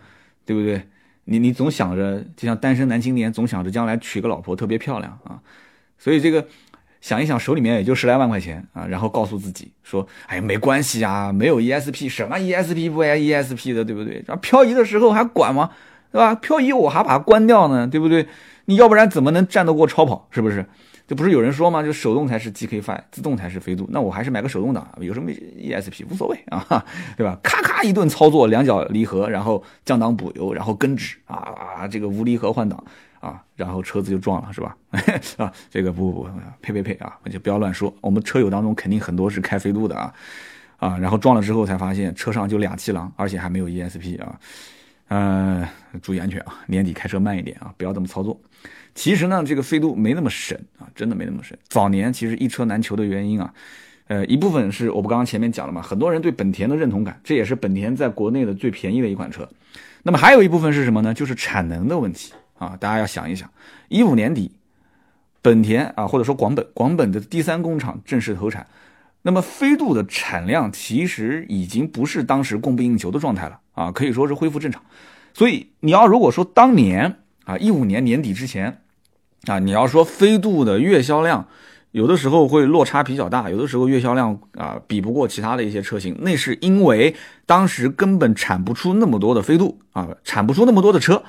[0.46, 0.82] 对不对？
[1.26, 5.40] 你你总想着，就像单身男青年总想着将来娶个老婆特别漂亮啊，
[6.00, 6.48] 所以这个
[7.02, 14.24] 想一想手里面也就十来万块钱啊，然后告诉自己说，哎没关系啊，没有 ESP 什么 ESP 不 ESP 的，对不对？
[14.28, 15.70] 然后漂移的时候还管吗？
[16.12, 16.34] 对吧？
[16.36, 18.28] 漂移我还把它关掉呢，对不对？
[18.66, 20.28] 你要不然怎么能战得过超跑？
[20.32, 20.66] 是不是？
[21.08, 21.82] 这不是有人说吗？
[21.82, 23.88] 就手动才是 GK5，自动才是飞度。
[23.92, 26.84] 那我还是买个手动挡，有什么 ESP 无所谓啊，
[27.16, 27.40] 对吧？
[27.42, 32.84] 咔咔一顿操作，两脚离合，然后降档补油，然后跟指啊，这个无离合换挡
[33.20, 34.76] 啊，然后车子就撞了，是吧？
[35.38, 36.30] 啊，这个不不不，
[36.62, 37.94] 呸呸呸啊，就不要乱说。
[38.02, 40.14] 我们车友当中肯定很多是开飞度的啊
[40.78, 44.40] 啊，然后撞了之后才发现车上就俩气囊，而且还没有 ESP 啊。
[45.10, 45.66] 嗯，
[46.02, 48.40] 注意安全啊，年底开车慢一点啊，不要这么操作。
[48.94, 51.58] 其实呢，这个飞度没那么神啊，真的没那么神。
[51.70, 53.54] 早年其实一车难求的原因啊，
[54.08, 59.48] 呃，一部分是我不刚刚前面讲了嘛，很多人对本田的认同感，这也是本田在国内的最便宜的一款车。
[60.04, 61.14] 那么还有一部分是什么呢？
[61.14, 63.50] 就是产能的问题啊，大家要想一想，
[63.90, 64.52] 一五年底，
[65.42, 68.68] 本田啊，或者说广本，广本的第三工厂正式投产，
[69.22, 74.82] 那么飞度的产量其实已经不是当时供不应求的状态了啊，可以说是恢复正常。
[75.34, 78.82] 所以你要如果说当年啊，一五年年底之前。
[79.46, 81.48] 啊，你要说飞度的月销量，
[81.92, 87.16] 有的时候会落差比较大，有的时候月销量啊比不过其他的一些车型，那是因为
[87.46, 91.24] 当时根本产不出那么多的飞度啊，产不出那么多的车，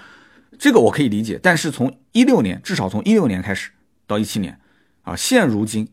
[0.59, 1.39] 这个我可以理解。
[1.43, 3.71] 但是从一六年，至少从一六年开始
[4.07, 4.59] 到一七年，
[5.03, 5.89] 啊，现如今，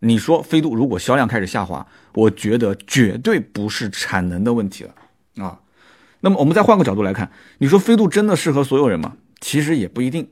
[0.00, 4.94] 你说飞度如果销量开始下滑，我觉得绝对不是产能的问题了
[5.44, 5.60] 啊。
[6.20, 9.16] 那么我们再换个角度来看，你说飞度真的适合所有人吗？
[9.40, 10.28] 其实也不一定。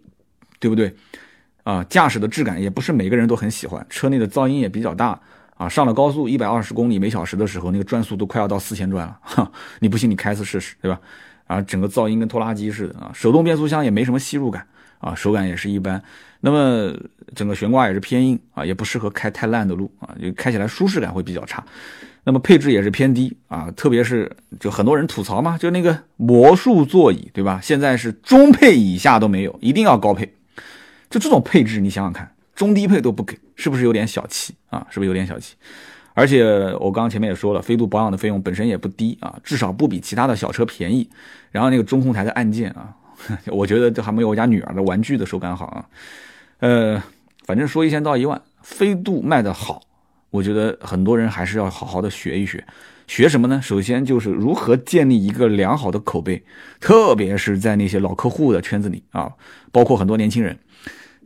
[0.60, 0.92] 对不对？
[1.62, 5.20] 啊，驾驶的质感也不是每个人都很喜欢，车内的噪音也比较大
[5.54, 5.68] 啊。
[5.68, 11.00] 上了高速一百二十公里每小时的时候，那个转速都快要到四千转了，哈， 你不信你开次试试，对吧？
[11.48, 13.10] 啊，整个噪音跟拖拉机似的啊。
[13.12, 14.64] 手动变速箱也没什么吸入感
[15.00, 16.00] 啊，手感也是一般。
[16.40, 16.96] 那么
[17.34, 21.64] 整个悬挂也是偏硬啊，也不适合开太烂的路啊，就开起来舒适感会比较差。
[22.22, 24.30] 那么配置也是偏低啊，特别是
[24.60, 27.58] 就很多人吐槽嘛，就那个魔术座椅，对吧？
[27.60, 30.32] 现在是中配以下都没有，一定要高配。
[31.08, 34.86] 就这种配置，你想想看，中低配都不给，是不是有点小气啊？
[34.90, 35.56] 是不是有点小气？
[36.18, 36.42] 而且
[36.80, 41.08] 我刚刚前面也说了，飞度保养的费用本身也不低啊，至少不比其他的小车便宜。
[41.52, 42.92] 然后那个中控台的按键啊，
[43.46, 45.84] 我觉得这还没有我家女儿的玩具的手感好啊。
[46.58, 47.00] 呃，
[47.46, 49.80] 反正说一千道一万，飞度卖的好，
[50.30, 52.64] 我觉得很多人还是要好好的学一学。
[53.06, 53.60] 学什么呢？
[53.62, 56.42] 首先就是如何建立一个良好的口碑，
[56.80, 59.32] 特别是在那些老客户的圈子里啊，
[59.70, 60.58] 包括很多年轻人。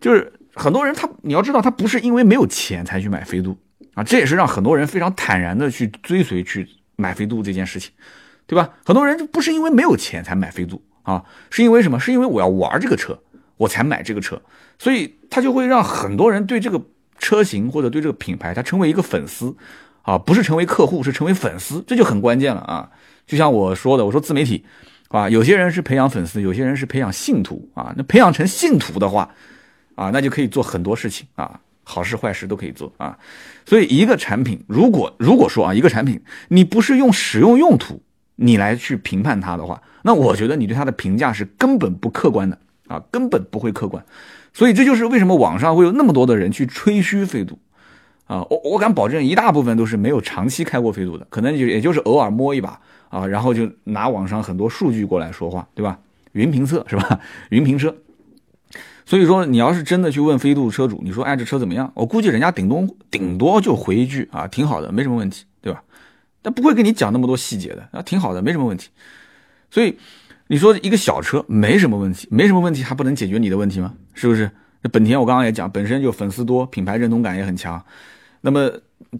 [0.03, 3.57] 就是很多人他，你要知道他不是因为没有钱才去买飞度
[3.95, 7.93] 啊，这也是让很多人非常坦然的去追随去买飞度这件事情，
[8.47, 8.71] 对吧？
[8.85, 11.99] 很多人就不是因为没有钱才买飞度啊，是因为什么？
[12.01, 13.19] 是因为我要玩这个车，
[13.57, 14.41] 我才买这个车，
[14.79, 16.81] 所以他就会让很多人对这个
[17.19, 19.57] 车型或者对这个品牌，他成为一个粉丝
[20.03, 22.91] 啊，不是成为客户，是成为粉丝，这就很关键了啊。
[23.27, 24.65] 就像我说的，我说自媒体
[25.09, 29.29] 啊，有些人是培养粉丝，有些人是培养信徒啊，那培养成信徒的话。
[29.95, 33.19] 啊，那就可以做很多事情啊，好事坏事都可以做啊。
[33.65, 38.03] 所以一个产品，如果如果说啊，一个产品你不是用使用用途
[38.37, 44.05] 你来去评判它的话，那我觉得你对它的评价是根本不客观的啊，根本不会客观。
[44.53, 47.59] 所以这就是为什么网上会有那么多的人去吹嘘飞度
[48.27, 55.99] 啊，我我敢保证一大部分都是没有长期开过飞度的，可能就也就是偶尔摸一把啊，然后就拿网上很多数据过来说话，对吧？
[56.33, 57.21] 云评测是吧？
[57.51, 57.95] 云评车。
[59.05, 61.91] 所以说，你要是真的去问飞度车主，你说哎这车怎么样？
[61.95, 65.83] 我估计人家顶多顶多就回一句啊，挺好的，没什么问题，对吧？
[66.41, 68.89] 但不会跟你讲那么多细节的啊，挺好的，没什么问题。
[69.71, 69.99] 所以
[70.47, 73.95] 你说一个小车没什么问题，没什么问题还不能解决你的问题吗？
[74.15, 74.51] 是不是？
[74.83, 77.83] 那本田我刚刚也讲，本身就粉丝多，品牌认同感也很强。
[78.41, 78.71] 那么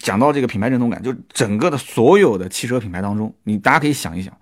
[0.01, 4.37] 讲到这个品牌认同感，就整个的所有的汽车品牌当中，你大家可以想一想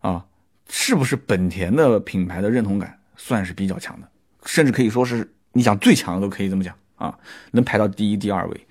[0.00, 0.24] 啊，
[0.68, 4.08] 是不是本田的品牌的认同感算是比较强的？
[4.44, 7.18] 甚至可以说是你讲最强都可以这么讲啊，
[7.52, 8.66] 能排到第一、第二位。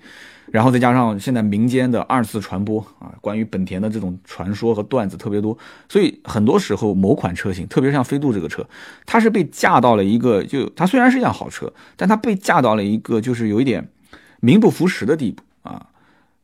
[0.50, 5.56] 然后再加上现在民间的二次传播啊，关于本田的这种传说和段子特别多，
[5.88, 8.66] 所以很多时候某款车型，特别像飞度这个车，
[9.06, 13.88] 它是被架到了一个，就它虽然是一辆好车，但它被架到了一个就是有一点
[14.40, 15.86] 名不符实的地步啊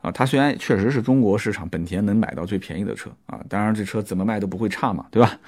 [0.00, 0.10] 啊！
[0.10, 5.38] 它虽然确实是中国市场本田能买到最便宜的车啊，当然这车怎么卖都不会差嘛，对吧？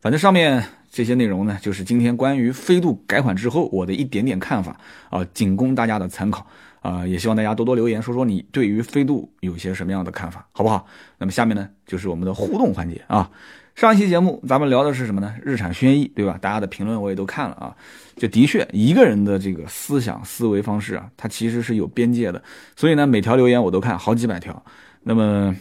[0.00, 4.76] 反正上面这些内容呢，就是今天关于飞度改款之后我的一点点看法
[5.08, 6.46] 啊，仅供大家的参考。
[6.80, 10.86] 啊，也希望大家多多留言，说说你对于飞度有些什么样的看法，好不好？
[11.18, 13.30] 那么下面呢，就是我们的互动环节啊。
[13.74, 15.34] 上一期节目咱们聊的是什么呢？
[15.44, 16.38] 日产轩逸，对吧？
[16.40, 17.76] 大家的评论我也都看了啊。
[18.16, 22.42] 就的确，一个人的这个思想思维方式啊，它其实是有边界的。
[22.74, 24.64] 所以呢，每条留言我都看好几百条。
[25.02, 25.54] 那么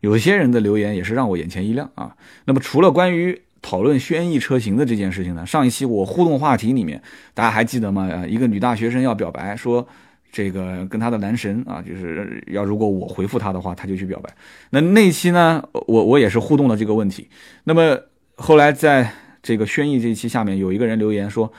[0.00, 2.14] 有些人的留言也是让我眼前一亮啊。
[2.44, 7.02] 那么除了关于讨论轩逸车型的这件事情呢，上一期我互动话题里面，
[7.34, 8.06] 大家还记得吗？
[8.08, 9.84] 呃一个女大学生要表白说。
[10.32, 14.28] 这个跟她的男神啊，就是要如果我回复她的话，她就去表白。
[14.68, 17.28] 那那期呢，我我也是互动了这个问题。
[17.64, 17.98] 那么
[18.34, 19.10] 后来在
[19.42, 21.50] 这个轩逸这一期下面有一个人留言说，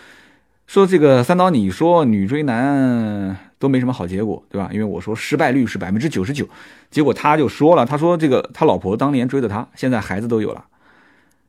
[0.68, 4.70] 说这个三刀你说女追男都没什么好结果，对吧？
[4.72, 6.48] 因为我说失败率是百分之九十九，
[6.92, 10.66] 结果他就说了，他说这个他老婆当年追的他，现在孩子都有了，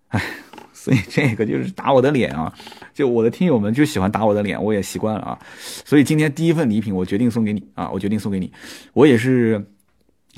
[0.09, 0.23] 哎。
[0.88, 2.51] 所以 这个就是打我的脸啊！
[2.94, 5.38] 就我的听友们就喜欢打我的脸，我也习惯了啊。
[5.85, 7.90] 所以今天第一份礼品我决定送给你啊！
[7.90, 8.51] 我决定送给你，
[8.94, 9.62] 我也是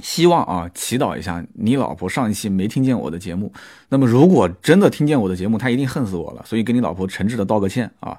[0.02, 3.52] 希望啊，祈祷一下你老婆上一期没听见我的节目。
[3.90, 6.42] 那么如果真的听见我的节目，她一定恨死我了。
[6.44, 8.18] 所以跟你老婆诚挚的道个歉啊！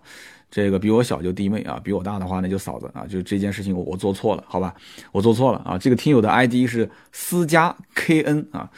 [0.50, 3.06] 这个比我小就弟妹啊，比我大的话那就嫂子啊。
[3.10, 4.74] 就这件事情我我做错了，好吧？
[5.12, 5.78] 我做错了啊！
[5.78, 8.70] 这个听友的 ID 是私家 KN 啊。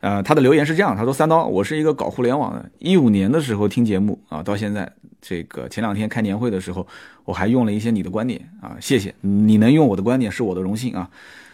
[0.00, 4.88] 呃，他的留言是这样，他说：“三刀，我是一个搞互联网的，一五年的时候听节目啊，到现在
[5.20, 6.86] 这个前两天开年会的时候，
[7.24, 11.10] 我还用了一些你的观点啊，谢谢你能用我的观点是我的荣幸啊。”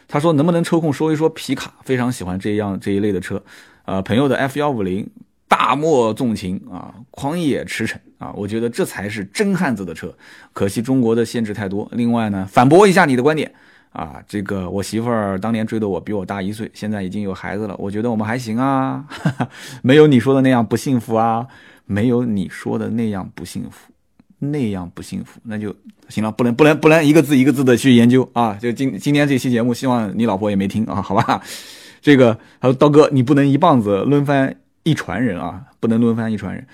[0.07, 1.73] 他说：“能不能抽空说一说皮卡？
[1.85, 3.43] 非常喜欢这样这一类的车，
[3.87, 5.09] 呃，朋友的 F 幺五零
[5.49, 10.15] 大漠纵情啊，狂野驰骋啊，我觉得这才是真汉子的车，
[10.53, 11.89] 可惜中国的限制太多。
[11.93, 13.51] 另外呢，反驳一下你的观点。”
[13.95, 17.77] 啊，这个我媳妇儿当年追的我比我大一岁，现在已经有孩子了。
[17.79, 19.49] 我觉得我们还行啊，哈 哈
[19.83, 21.47] 没有你说的那样不幸福啊，
[21.87, 23.93] 没有你说的那样不幸福，
[24.41, 25.73] 那样不幸福，那就
[26.09, 26.33] 行了。
[26.33, 28.59] 不能不能不能一个字一个字的去研究啊！
[28.61, 31.41] 就今今天这期节目，希望你老婆也没听啊，好吧？
[32.03, 36.67] 这个还有刀哥，你不能一棒子抡翻一船人啊，不能抡翻一船人。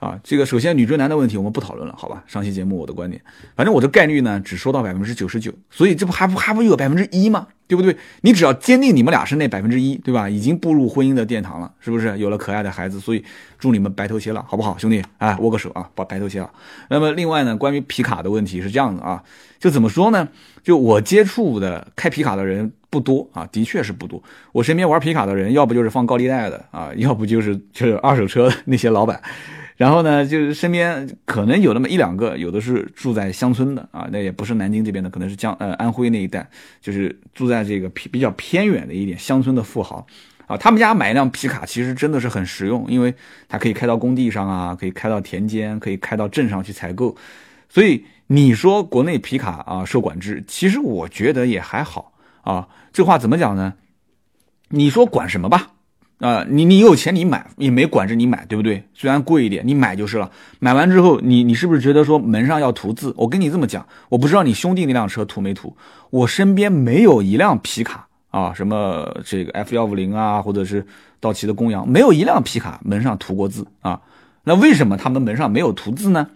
[0.00, 2.24] 啊，这个首先女追男的问题我们不讨论了，好吧？
[2.26, 3.22] 上期节目我的观点，
[3.54, 7.46] 反正我的概率呢只说到百分之九十九，所以这不还不还不有百分之一吗？
[7.68, 7.96] 对不对？
[8.22, 10.28] 你只要坚定你们俩是那百分之一，对吧？
[10.28, 12.18] 已经步入婚姻的殿堂了，是不是？
[12.18, 13.22] 有了可爱的孩子，所以
[13.58, 15.00] 祝你们白头偕老，好不好，兄弟？
[15.18, 16.50] 哎，握个手啊，把白头偕老。
[16.88, 19.22] 那么另外呢，关于皮卡的问题是这样的啊，
[19.60, 20.26] 就怎么说呢？
[20.64, 24.20] 就我接触的开皮卡的人不多啊，的确是不多。
[24.50, 29.20] 我身边玩皮卡的人，要不就是放高利贷的啊，要不就是就是二手车那些老板。
[29.80, 36.46] 然后呢，就是身边可能有那么一两个，有的是住在乡村的啊，那也不是南京这边的，可能是江呃安徽那一带，
[36.82, 40.06] 就是住在这个比比较偏远的一点乡村的富豪
[40.46, 43.14] 啊，他们家买一辆皮卡其实真的是很实用，因为
[43.48, 47.16] 它可以开到工地上啊，可以开到田间，可以开到镇上去采购，
[47.70, 52.12] 所以你说国内皮卡啊受管制，其实我觉得也还好
[52.42, 53.72] 啊，这话怎么讲呢？
[54.68, 55.70] 你说管什么吧？
[56.20, 58.84] 啊，你你有钱你买也没管着你买，对不对？
[58.92, 60.30] 虽然贵一点，你买就是了。
[60.58, 63.12] 买完之后，你你是不是觉得说门上要涂字？
[63.16, 65.74] 我跟你这么讲，我不知道你兄弟那辆车涂没涂。
[66.10, 70.86] 我身边没有一辆皮卡啊，什么这个 F 幺五零啊，或者是
[71.20, 73.98] 道奇的公羊，没有一辆皮卡门上涂过字啊。
[74.44, 76.28] 那为什么他们门上没有涂字呢？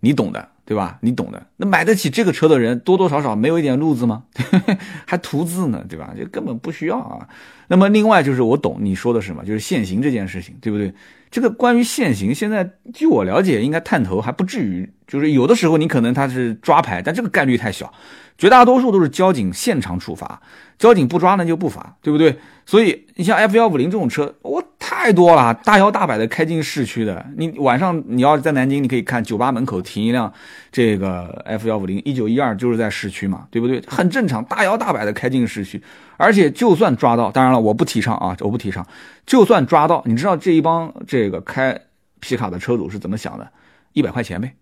[0.00, 0.48] 你懂的。
[0.70, 0.98] 对吧？
[1.00, 1.46] 你懂的。
[1.56, 4.22] 那买得起这个车的人，多多少少没有一点路子吗？
[5.04, 6.14] 还图字呢，对吧？
[6.16, 7.26] 就根本不需要啊。
[7.66, 10.94] 那么另外就是我懂你说的什么，就是限行这件事情，对不对？
[11.30, 17.92] 这个关于限行，现在据我了解，应该探头还不至于，就是有的时候你可能他是抓牌，但这个概率太小，
[18.36, 20.40] 绝大多数都是交警现场处罚，
[20.78, 22.36] 交警不抓那就不罚，对不对？
[22.66, 24.62] 所以你像 F 幺五零这种车，我。
[24.90, 27.24] 太多了，大摇大摆的开进市区的。
[27.36, 30.30] 你晚上你要在南京，你可以看酒吧门口停一辆
[30.72, 33.80] 这个 F 幺五零一九一二，就是在市区嘛，对不对？
[33.86, 35.80] 很正常，大摇大摆的开进市区。
[36.20, 38.86] 而且就算抓到，当然了，我不提倡啊，我不提倡。
[39.24, 41.80] 就算抓到，你知道这一帮这个开
[42.20, 43.50] 皮卡的车主是怎么想的？
[43.94, 44.54] 一百块钱呗，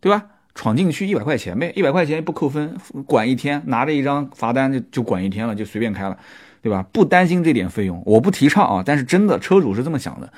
[0.00, 0.26] 对吧？
[0.54, 6.18] 闯进去一百块钱呗，一百块钱不扣分，管一天，拿着一张罚单就就管一天了，就随便开了。
[6.60, 6.84] 对吧？
[6.92, 8.82] 不担心这点费用，我不提倡啊。
[8.84, 10.30] 但是真的，车主是这么想的，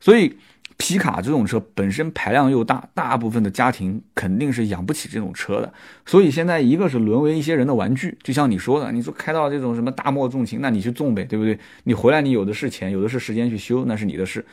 [0.00, 0.34] 所以
[0.78, 5.72] 皮卡这种车本身排量又大，大部分的家庭肯定是养不起这种车的，
[6.04, 11.58] 所以现在一个是沦为一些人的玩具，就像你说的，你说开到这种什么大漠重情，那你去纵呗，对不对？
[11.84, 14.44] 你回来你有的是钱，有的是时间去修，那是你的事，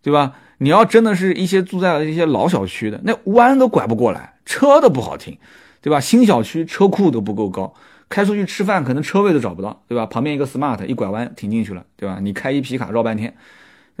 [0.00, 0.34] 对吧？
[0.58, 5.36] 你要真的是一些住在一些老小区的，那弯都拐不过来，车都不好停，
[5.80, 5.98] 对吧？
[5.98, 7.74] 新小区车库都不够高，
[8.08, 10.06] 开出去吃饭可能车位都找不到，对吧？
[10.06, 12.20] 旁边一个 smart 一拐弯停进去了，对吧？
[12.22, 13.34] 你开一皮卡绕半天。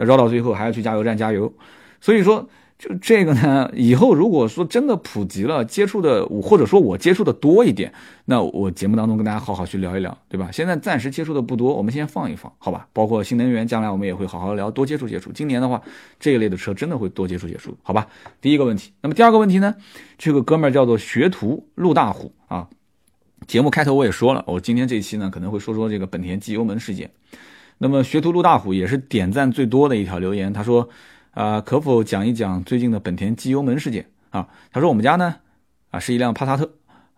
[0.04, 1.52] 绕到最后还要去加油站加油，
[2.00, 2.48] 所以说
[2.78, 7.92] 就这个呢， 以后如果说真的普及了，接触的或者说我接触的多一点，
[8.24, 10.50] 那我节目当中跟大家好好去聊一聊，对吧？
[10.52, 12.88] 现在暂时接触的不多，我们先放一放，好吧？
[12.92, 15.30] 包括新能源，将来我们也会好好聊，多接触接触。
[15.30, 15.80] 今年的话，
[16.18, 18.08] 这一类的车真的会多接触接触，好吧？
[18.40, 19.74] 第一个问题，那么第二个问题呢？
[20.18, 22.68] 这个哥们儿叫做学徒陆大虎啊。
[23.46, 27.10] 节目开头我也说了，我今天这一期呢可能会说说这个本田机油门事件。
[27.82, 30.88] 那么学徒陆大虎也是点赞最多的一条留言，他说
[31.34, 35.34] ：“啊，可否讲一讲最近的本田机油门事件啊？”他说：“我们家呢，
[35.90, 36.74] 啊是一辆帕萨特，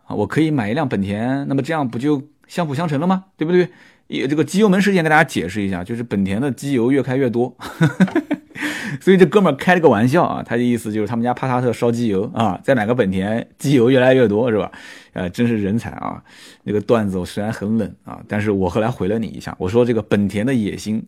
[0.06, 3.26] 啊我可以买一辆本田，那么这样不就相辅相成了吗？
[3.36, 3.68] 对不对？
[4.06, 7.54] 也这个机油门事件，给大家解释一下，就是本田的机油越开越多。”
[9.00, 14.70] 所以这哥们儿开了个玩笑啊，他的意思就是他们家帕萨特烧机油啊，再买个本田，机油越来越多是吧？
[15.12, 16.22] 呃，真是人才啊！
[16.62, 21.04] 那个段子我虽然很冷啊，但是我后来回了你一下，我说这个本田的野心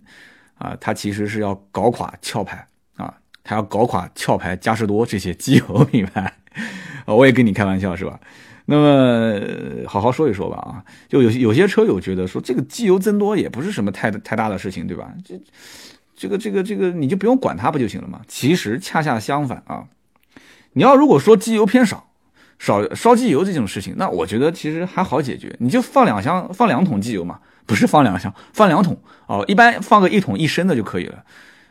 [0.59, 2.67] 啊，它其实是要搞垮壳牌
[2.97, 6.33] 啊，它要搞垮壳牌、嘉实多这些机油品牌
[7.05, 8.19] 啊，我也跟你开玩笑是吧？
[8.69, 9.41] 那么
[9.87, 15.13] 好好说一说吧啊，就有有些车友觉得说这个机油增多也不是什么太太大的事情，对吧？
[15.25, 15.41] 这。
[16.17, 18.23] 这个这个这个你就不用管它不就行了吗？
[18.27, 19.85] 其实恰恰相反啊，
[20.73, 22.09] 你要如果说机油偏少，
[22.59, 31.23] 少烧机油这种事情，那我觉得其实还好解决，你就放两箱放两桶机油嘛，不是放两箱放两桶哦，一般放个一桶一升的就可以了。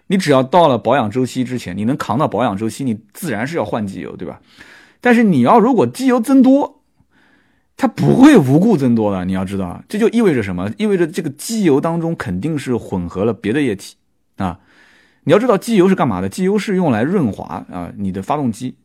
[0.08, 4.40] 你只要到了保养周期之前，你能扛到保养周期，你自然是要换机油，对吧？
[5.02, 6.84] 但是你要如果机油增多，
[7.76, 10.72] 它不会无故增多的，你要知道，这就意味着什么？
[10.78, 13.96] 意味着这个机油当中肯定是混合了别的液体。
[14.38, 14.60] 啊，
[15.24, 16.30] 你要知道机油是干嘛的？
[16.30, 18.76] 机油是用来润滑啊，你的发动机，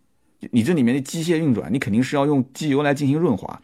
[0.52, 3.60] 你这里面的机械运转，你肯定是要用机油来进行润滑。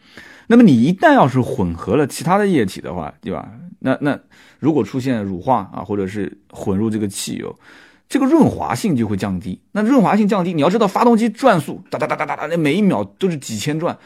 [0.47, 3.49] 那么你一旦要是混合了其他的液体的话，对吧？
[3.79, 4.19] 那那
[4.59, 7.55] 如果出现乳化啊，或者是混入这个汽油，
[8.09, 9.61] 这个润滑性就会降低。
[9.73, 13.97] 那润滑性降低，你要知道发动机转速哒哒哒哒哒哒，那每一秒都是几千转。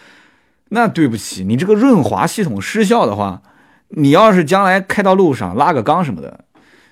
[0.70, 3.42] 那对不起，你这个润滑系统失效的话，
[3.90, 6.46] 你要是将来开到路上拉个缸什么的。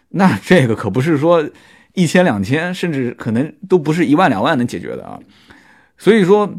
[0.09, 1.49] 那这个可不是说
[1.93, 5.19] 一千两千，甚至可能都不是一万两万能解决的啊！
[5.97, 6.53] 所以说，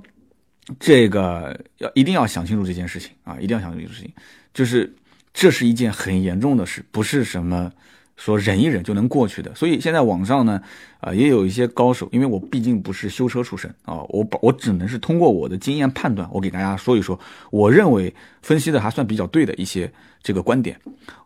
[0.79, 4.13] 这个要一定要想清楚这件事情啊，一定要想清楚这件事情，
[4.55, 4.95] 就是
[5.33, 7.73] 这是一件很严重的事，不是什么。
[8.21, 10.61] 说忍一忍就能过去的，所以现在网上呢，
[11.01, 17.19] 啊，也有一些高手，因为我毕竟不是修车出身啊，我我只能是通过我的经验判断，我给大家说一说，
[17.51, 19.91] 我认为分析的还算比较对的一些
[20.23, 20.79] 这个观点。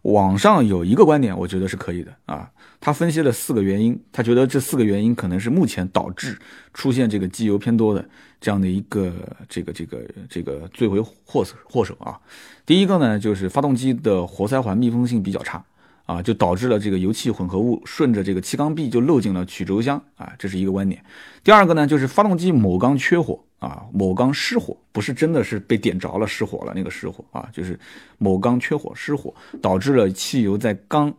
[0.03, 2.49] 网上有一个观点，我觉得是可以的啊，
[2.81, 6.39] 他分析了四个原因，他觉得这四个原因可能是目前导致
[6.73, 8.09] 出现这个机油偏多的
[8.41, 9.13] 这样的一个
[9.49, 12.21] 这个这个这个罪魁祸祸首啊。
[12.65, 15.61] 第一个呢，就是发动机的活塞环密封性比较差。
[16.05, 21.03] 啊，就导致了这个油气混合物顺着这个气缸壁就漏进了曲轴箱啊，这是一个观点。
[21.43, 27.79] 第二个呢，就是发动机某缸缺火啊，某缸失火，不是真的是被点着了失火了那个失火啊，就是
[28.19, 31.13] 某缸缺火失火，导致了汽油在缸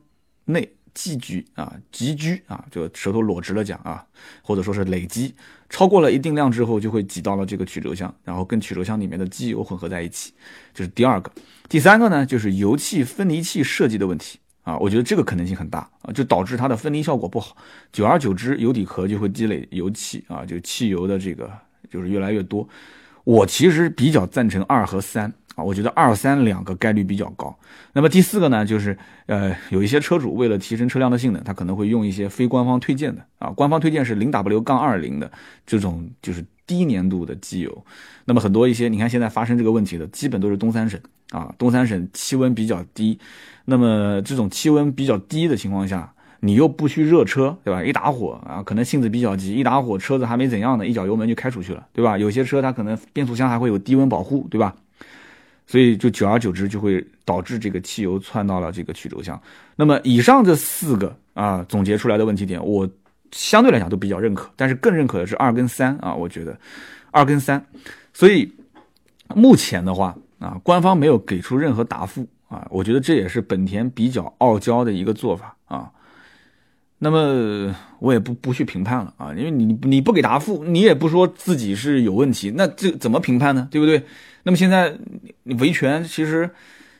[0.45, 4.05] 内积聚啊，积聚啊，就舌头裸直了讲啊，
[4.43, 5.33] 或者说是累积
[5.67, 10.31] 超过了一定量之后，就会挤到了这个曲轴箱，然后跟曲轴箱里面的机油混合在一起，
[10.75, 11.31] 这是第二个。
[11.67, 14.37] 第三个呢，就是油气分离器设计的问题。
[14.65, 17.55] 啊，我觉得这个可能性很大啊，就导致它的分离效果不好，
[17.93, 21.49] 久而久之，油底壳就会积累油气啊，就汽油的这个
[21.87, 22.67] 就是越来越多。
[23.23, 27.55] 我其实比较赞成二和三啊，我觉得二三两个概率比较高。
[27.93, 28.97] 那么第四个呢，就是
[29.27, 35.31] 呃，有一些车主为了提升车辆的性能，他可能会用一些非官方推荐的啊，官方推荐是零 W 杠二零的
[35.65, 37.85] 这种就是低粘度的机油。
[38.25, 40.99] 那么很多一些你看现在发生这个问题的，基本都是东三省
[41.31, 43.19] 啊，东三省气温比较低。
[43.65, 47.83] 那么这种气温比较低的情况下，你又不需热车，对吧？
[47.83, 52.17] 一打火啊，可能性子比较急，一打火车子还没怎样呢，一脚油门就开出去了，对吧？
[52.17, 54.75] 有些车它可能变速箱还会有低温保护，对吧？
[55.67, 59.41] 所以就久而久之就会导致这个汽油窜到了这个曲轴箱。
[59.75, 62.87] 那么以上这四个啊总结出来的问题点，我
[63.31, 66.55] 相对来讲都比较认可，但是更认可的是二跟三啊，我觉得
[67.09, 67.65] 二跟三。
[68.13, 68.53] 所以
[69.33, 72.27] 目前的话啊，官方没有给出任何答复。
[72.47, 75.91] 啊，我觉得这也是本田比较傲娇的一个做法啊。
[76.99, 83.67] 那么我也不不去评判了啊，因为你你不给答复，你也不说自己是有问题，那这怎么评判呢？
[83.71, 84.05] 对不对？
[84.43, 84.95] 那么现在
[85.41, 86.49] 你维权其实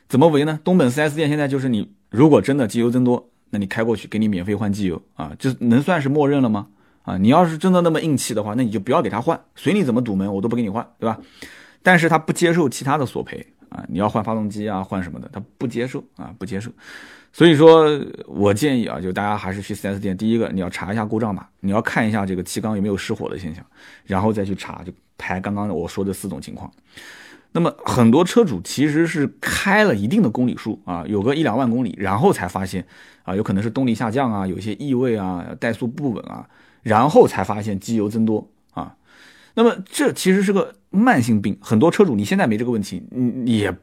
[0.08, 0.58] 怎么维呢？
[0.64, 6.66] 东本 4S 店现在就是你如果真的机油增多，那你开过去给你免费换机油啊，这能算是默认了吗？
[7.04, 11.16] 啊，你要是真的那么硬气的话，那你就不要给他换，随你怎么堵门，我都不给你换，对吧？
[11.86, 16.68] 但是他不接受其他的索赔啊，你要换发动机啊，换什么的，他不接受啊，不接受。
[17.32, 17.86] 所以说
[18.26, 23.64] 我建议啊，就大家还是去 4S 店，第一个你要查一下故障码，你要看一下这个气缸有没有失火的现象，
[24.04, 26.68] 然后再去查，就排刚刚我说的四种情况。
[27.52, 32.84] 那么很多车主其实是开了一定的公里数啊，有个一两万公里，然后才发现
[33.22, 36.48] 啊，有可能是动力下降啊，有一些异味啊，怠速不稳啊。
[36.82, 38.48] 然后才发现机油增多，
[39.56, 41.58] 那么这其实是个慢性病。
[41.60, 43.74] 很多车主你现在没这个问题，你也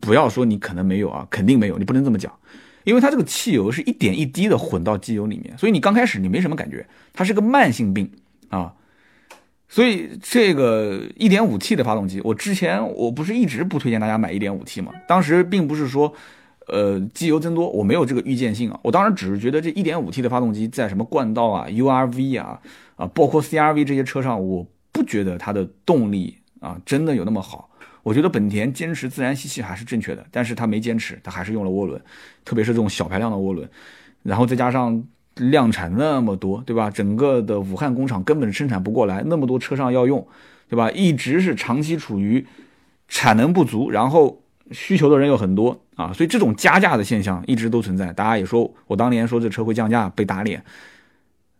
[0.00, 2.30] 不要说你可能没有啊，肯定没有，你不能这么讲，
[2.84, 8.10] 因为它这个汽油是一点一滴的混到机油里面，所以你刚开始你没什么感觉，它是个慢性病
[8.50, 8.74] 啊。
[9.68, 14.92] 所以这个 1.5T 的发动机，我之前我不是一直不推荐大家买 1.5T 吗？
[15.08, 16.12] 当时并不是说。
[16.68, 18.78] 呃，机油增多，我没有这个预见性啊。
[18.84, 22.60] 我当时只是觉得这一点五 T 的发动机在什么冠道啊、URV 啊、
[22.94, 27.68] 啊，包括 CRV 这些车上，我不觉得它的动力啊真的有那么好。
[28.02, 32.00] 我觉得本田坚持自然吸气还是正确的，但是它没坚持，它还是用了涡轮，
[32.44, 33.68] 特别是这种小排量的涡轮，
[34.22, 35.02] 然后再加上
[35.36, 36.90] 量产那么多，对吧？
[36.90, 40.26] 整个的武汉工厂根本生产不过来，那么多车上要用，
[40.68, 40.90] 对吧？
[40.90, 42.46] 一直是长期处于
[43.08, 44.38] 产能不足，然后。
[44.70, 48.10] 需求的人又很多啊，所以这种加价的现象一直都存在。
[48.10, 50.64] 大家也说我当年说这车会降价被打脸，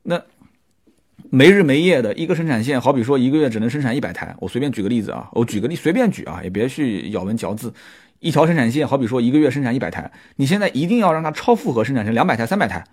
[0.05, 0.18] 那
[1.35, 7.72] 没日没夜的一个生产线，好比说一个月只能生产一百台，我随便举个例子啊，我举个例随便举啊，也别去咬文嚼字。
[8.20, 12.85] 一条生产线好比说一个月生产一百台，你现在一定要让它超负荷生产成两百台、三百台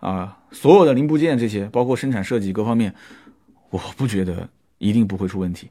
[0.00, 2.92] 啊，所有的零部件这些，包括生产设计各方面，
[3.70, 5.70] 我不觉得一定不会出问题。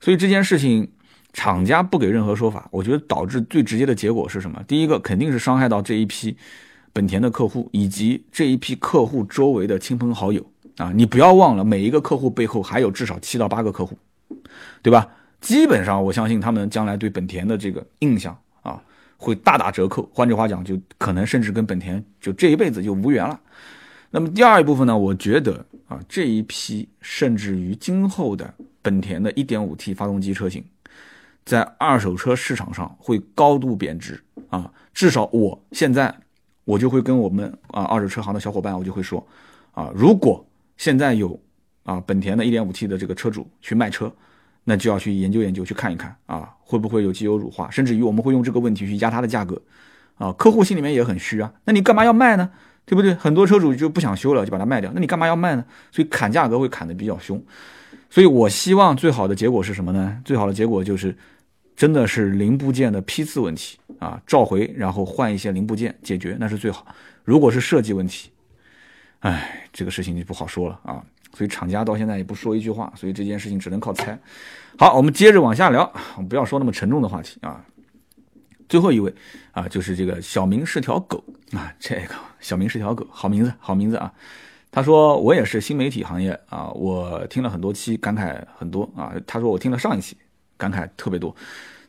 [0.00, 0.88] 所以这件事情。
[1.36, 4.62] 厂家不给任何说法，我觉得导致最直接的结果是什么？
[4.68, 6.36] 第一个肯定是伤害到这一批
[6.92, 10.46] 本田的客户以及这一批客户周围的亲朋好友
[10.76, 10.92] 啊！
[10.94, 13.96] 你不要忘了，每一个客户背后还有至少七到八个客户，
[14.82, 15.08] 对吧？
[15.40, 18.82] 基本上我相信他们将来对本田的这个印象啊
[19.16, 20.08] 会大打折扣。
[20.12, 23.38] 换句话讲，就可能甚至跟本田就这一辈子就无缘了。
[24.10, 24.96] 那么第二一部分呢？
[24.96, 30.64] 我觉得啊这一批甚至于今后的本田的 1.5T 发动机车型。
[31.44, 34.18] 在二手车市场上会高度贬值
[34.48, 34.72] 啊！
[34.94, 36.14] 至少我现在
[36.64, 39.22] 我就会跟我们啊二手车行的小伙伴，我就会说
[39.72, 40.42] 啊，如果
[40.76, 41.40] 现在有
[41.82, 44.12] 啊本田的 1.5T 的这个车主去卖车，
[44.64, 49.60] 那就要去研究研究，去看一看啊，会不会有机油乳化，甚至于我们会用这个问题去压它的价格
[50.16, 50.32] 啊。
[50.32, 52.50] 客户心里面也很虚啊，那你干嘛要卖呢？
[52.86, 53.14] 对不对？
[53.14, 55.64] 很多车主就不想修了，就把它卖掉，那你干嘛要卖呢？
[55.90, 57.42] 所以砍价格会砍得比较凶。
[58.10, 60.20] 所以我希望最好的结果是什么呢？
[60.24, 61.16] 最好的结果就是。
[61.76, 66.86] 真的是零部件的批次问题啊，召回然后换一些零部件解决那是最好。
[67.24, 68.30] 如果是设计问题，
[69.24, 71.02] 哎，这个事情就不好说了啊。
[71.34, 74.18] 所以厂家到现在也不说一句话，所以这件事情只能靠猜。
[74.78, 75.82] 好，我们接着往下聊，
[76.16, 77.64] 我们不要说那么沉重的话题啊。
[78.68, 79.12] 最后一位
[79.52, 81.22] 啊，就是这个小明是条狗
[81.52, 84.12] 啊，这个小明是条狗，好名字，好名字啊。
[84.70, 89.12] 他说我也是新媒体行业啊，我听了很多期，感慨很多啊。
[89.26, 90.16] 他说我听了上一期。
[90.56, 91.34] 感慨特别多，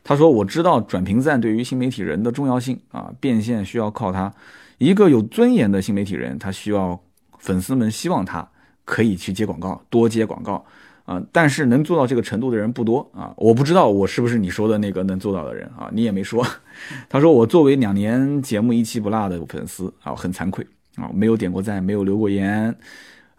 [0.02, 4.30] 他说：“我知道转评赞对于新媒体人的重要性啊，变现需要靠他。
[4.78, 7.00] 一个有尊严的新媒体人，他需要
[7.46, 8.46] 粉丝们希望他
[8.84, 10.66] 可以去接广告，多接广告
[11.04, 11.22] 啊。
[11.30, 13.32] 但是能做到这个程度的人不多啊。
[13.36, 15.88] 我不知道我是不是你说的那个能做到的人啊？
[15.92, 16.44] 你也没说。
[17.08, 20.66] 他说我作为两年节目一期不落的粉丝啊，很惭愧
[20.96, 22.76] 啊，没有点过赞，没有留过言，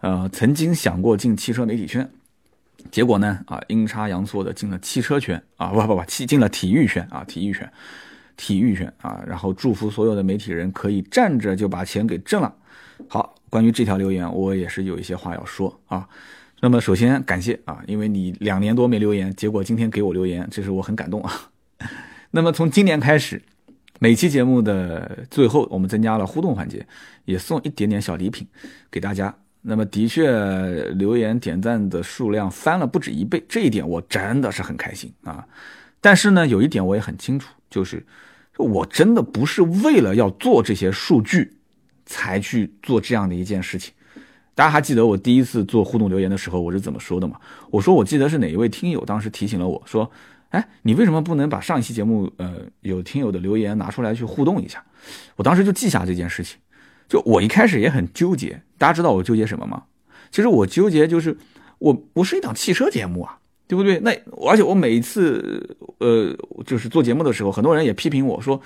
[0.00, 2.10] 呃，曾经想过进汽车媒体圈。”
[2.92, 3.40] 结果呢？
[3.46, 7.70] 啊，阴差阳错的进了汽车圈啊，不不不，进进了体育圈啊，体育圈，
[8.36, 9.20] 体育圈啊。
[9.26, 12.54] 然后祝福所有的媒体人可以站着就把钱给挣了。
[13.08, 16.08] 好，关于这条留言，我也是有一些话要说啊。
[16.60, 21.50] 那么首先感谢啊，因为你两年多没留言，结果今天给我留言，这是我很感动啊。
[22.32, 23.40] 那么从今年开始，
[24.00, 26.86] 每期节目的最后，我们增加了互动环节，
[27.24, 28.46] 也送一点点小礼品
[28.90, 29.34] 给大家。
[29.62, 30.30] 那么的确，
[30.94, 35.44] 留言点赞的数量翻了不止一倍，这一点我真的是很开心啊！
[36.00, 38.04] 但是呢，有一点我也很清楚，就是
[38.56, 41.57] 我真的不是为了要做这些数据
[42.08, 43.94] 才去做这样的一件事情。
[44.56, 47.38] 大家还记得我第一次做互动留言的时候我是怎么说的吗？
[47.70, 50.10] 我说我记得是哪一位听友当时提醒了我说
[50.50, 54.84] ：“哎，你为什么不能把上一期节目呃有听友的留言拿出来去互动一下？”
[55.36, 56.58] 我当时就记下这件事情。
[57.08, 59.84] 就我一开始也很纠结，大家知道我纠结什么吗？
[60.32, 61.38] 其实我纠结就是
[61.78, 63.38] 我我是一档汽车节目啊，
[63.68, 64.00] 对不对？
[64.00, 64.10] 那
[64.46, 66.36] 而且我每一次呃
[66.66, 68.60] 就是做节目的时候，很多人也批评我说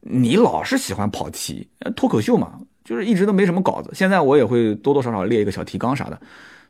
[0.00, 3.90] 你老是喜欢跑题，脱口秀嘛，就是一直都没什么稿子。
[3.92, 6.18] 现在我也会多多少少列一个小提纲啥的，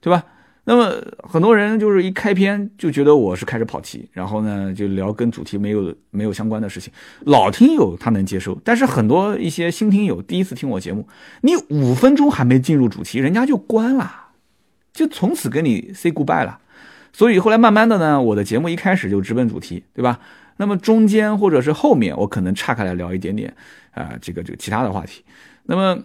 [0.00, 0.24] 对吧？
[0.64, 0.92] 那么
[1.22, 6.92] 很多人就是一开篇就觉得我是开始跑题，然后呢就聊跟主题没有没有相关的事情。
[7.20, 11.06] 老听友他能接受，但是很多一些新听友第一次听我节目，
[11.42, 14.12] 你五分钟还没进入主题，人家就关了，
[14.92, 16.58] 就从此跟你 say goodbye 了。
[17.12, 20.18] 所以后来慢慢的呢，我的节目一开始就直奔主题，对吧？
[20.58, 23.54] 那么中间或者是后面，我可能岔开来聊一点点
[23.92, 25.22] 啊，这个这个其他的话题。
[25.68, 26.02] 那么。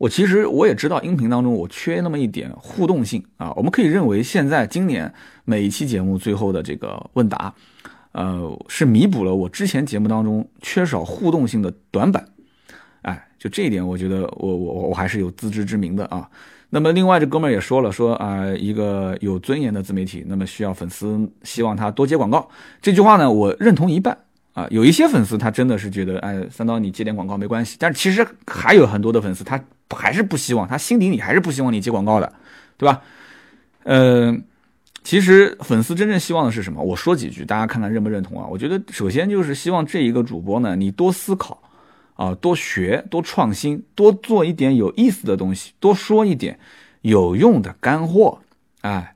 [0.00, 3.52] 我其实我也知道，音频当中我缺那么一点互动性啊。
[3.54, 5.12] 我们可以认为，现在今年
[5.44, 7.54] 每一期节目最后的这个问答，
[8.12, 12.26] 呃，是弥补了我之前节目当中缺少互动性的短板。
[13.02, 16.26] 哎，就这一点，我觉得我我我还是有自知之明的啊。
[16.70, 22.48] 那么另外这哥们儿也说了，说啊，一个有尊严的自媒体，那么需要粉丝希望他多接广告。
[22.80, 24.16] 这句话呢，我认同一半。
[24.52, 32.32] 啊，有一些粉丝他真的是觉得，哎，三刀你接点广告没关系，但是其实还有很多的粉丝他还是不希望，他心底里还是不希望你接广告的，
[32.76, 33.00] 对吧？
[33.84, 34.36] 呃，
[35.04, 36.82] 其实粉丝真正希望的是什么？
[36.82, 38.46] 我说几句，大家看看认不认同啊？
[38.50, 41.62] 我觉得首先就是希望这一个主播呢，你多思考
[42.14, 46.58] 啊，多学，多创新，多做一点有意思的东西，多说一点
[47.02, 48.40] 有用的干货，
[48.80, 49.14] 哎。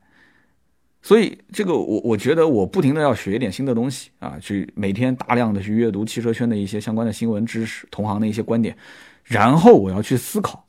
[1.05, 8.75] 所以这个我我觉得我不停的要学一点新的东西啊，去每天大量的去阅读汽车圈的一些相关的新闻知识，同行的一些观点，
[9.23, 10.65] 然后我要去思考，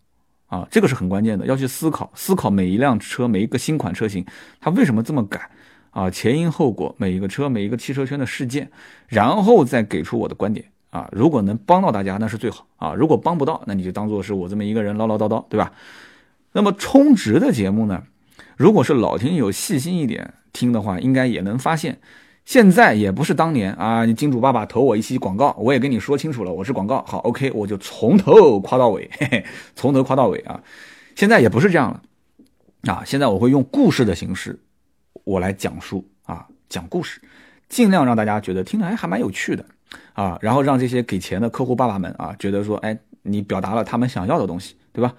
[0.48, 4.26] 啊，这个是很关键的，要去思考思考每一辆车每一个新款车型
[4.60, 5.50] 它为什么这么改
[5.92, 8.70] 啊，前因后果，每一个车每一个汽车圈的事件，
[9.08, 15.72] 然后再给出我的观点啊，如果能帮到大家那是最好啊，如果帮不到，那你就当做是我这么一个人唠唠叨叨，对吧？
[16.52, 18.04] 那么充值的节目呢？
[18.58, 21.99] 如果是老听友细心一点听的话，应该也能发现，
[22.45, 24.06] 现在也不是当年啊！
[24.06, 29.45] 你金主爸爸投我一期广告，我也跟你说清楚了，我是广告，好，OK，我就从头夸到尾，嘿嘿，
[29.76, 30.62] 从头夸到尾啊！
[31.16, 32.01] 现在也不是这样了
[32.93, 33.03] 啊！
[33.06, 34.60] 现在我会用故事的形式，
[35.24, 37.20] 我来讲述啊，讲故事，
[37.68, 39.66] 尽量让大家觉得听着还还蛮有趣的
[40.14, 45.14] 啊，然后让这些给钱的客户爸爸们啊，觉得说哎，你表达了他们想要的东西，对吧？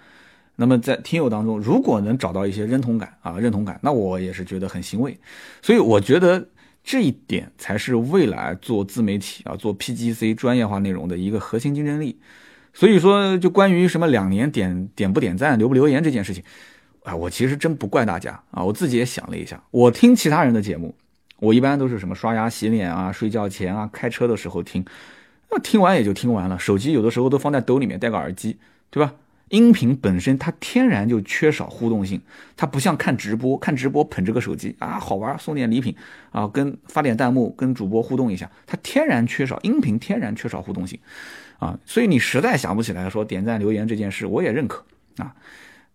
[0.57, 5.17] 那么在听友当中，如果能找到一些认同感啊，认同感，那我也是觉得很欣慰。
[5.63, 6.49] 所以我觉得
[6.83, 12.19] 这一点才是未来做自媒体啊，做 PGC 专业化内容的一个核心竞争力。
[12.73, 16.43] 所以说，就关于什么两年点点不点赞、留不留言这件事情，
[17.05, 18.63] 啊，我其实真不怪大家啊。
[18.63, 20.95] 我自己也想了一下，我听其他人的节目，
[21.39, 24.85] 我一般都是什么刷牙、洗脸啊、睡觉前啊、开车的时候听，
[25.51, 28.59] 那听完也就听完了，手机有的时候都放在兜里面，戴个耳机，
[28.91, 29.15] 对吧？
[29.51, 32.21] 音频本身它天然就缺少互动性，
[32.57, 35.95] 它不像看直播，看直播捧着个手机啊，好玩，送点礼品
[36.33, 40.99] 啊，跟发点弹幕，跟主播互动一下，它天然缺少音频，天然缺少互动性
[41.61, 44.85] 啊，所以你实在想不起来说点赞留言这件事，我也认可
[45.19, 45.33] 啊，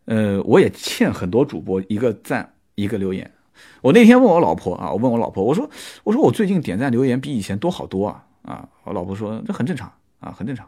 [0.05, 3.29] 呃，我也欠很多主播一个赞一个留言。
[3.81, 5.69] 我那天问我老婆啊，我问我老婆，我说
[6.05, 9.91] 我说我最近点赞留言比以前多好多啊啊，我老婆说这很正常
[10.21, 10.65] 啊，很正常，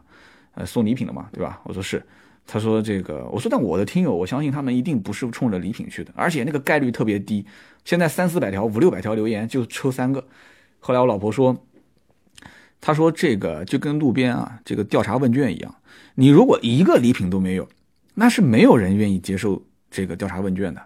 [0.52, 1.62] 呃，送礼品了嘛，对吧？
[1.64, 2.04] 我说是。
[2.46, 7.44] 他说：“这个，我说，但我的听友，我相信他们一定不是冲着礼品去的，而且那个概率特别低。
[7.84, 10.26] 现在三四百条、五六百条留言就抽三个。
[10.78, 11.56] 后来我老婆说，
[12.82, 15.74] 他说这个就跟路边啊这个调查问卷一样，
[16.16, 17.66] 你如果一个礼品都没有，
[18.14, 20.82] 那是没有人愿意接受这个调查问卷的。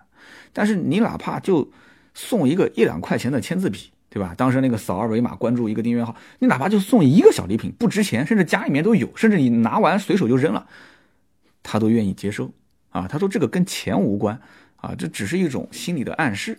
[0.52, 1.68] 但是你哪怕就
[2.14, 4.32] 送一个一两块钱的签字笔，对吧？
[4.36, 10.64] 当时那个扫二维码关注一个订阅号，你哪怕就送一个小礼品，不值钱，甚至家里面都有，甚至你拿完随手就扔了。”
[11.70, 12.50] 他都愿意接受，
[12.88, 14.40] 啊，他说这个跟钱无关，
[14.76, 16.58] 啊，这只是一种心理的暗示，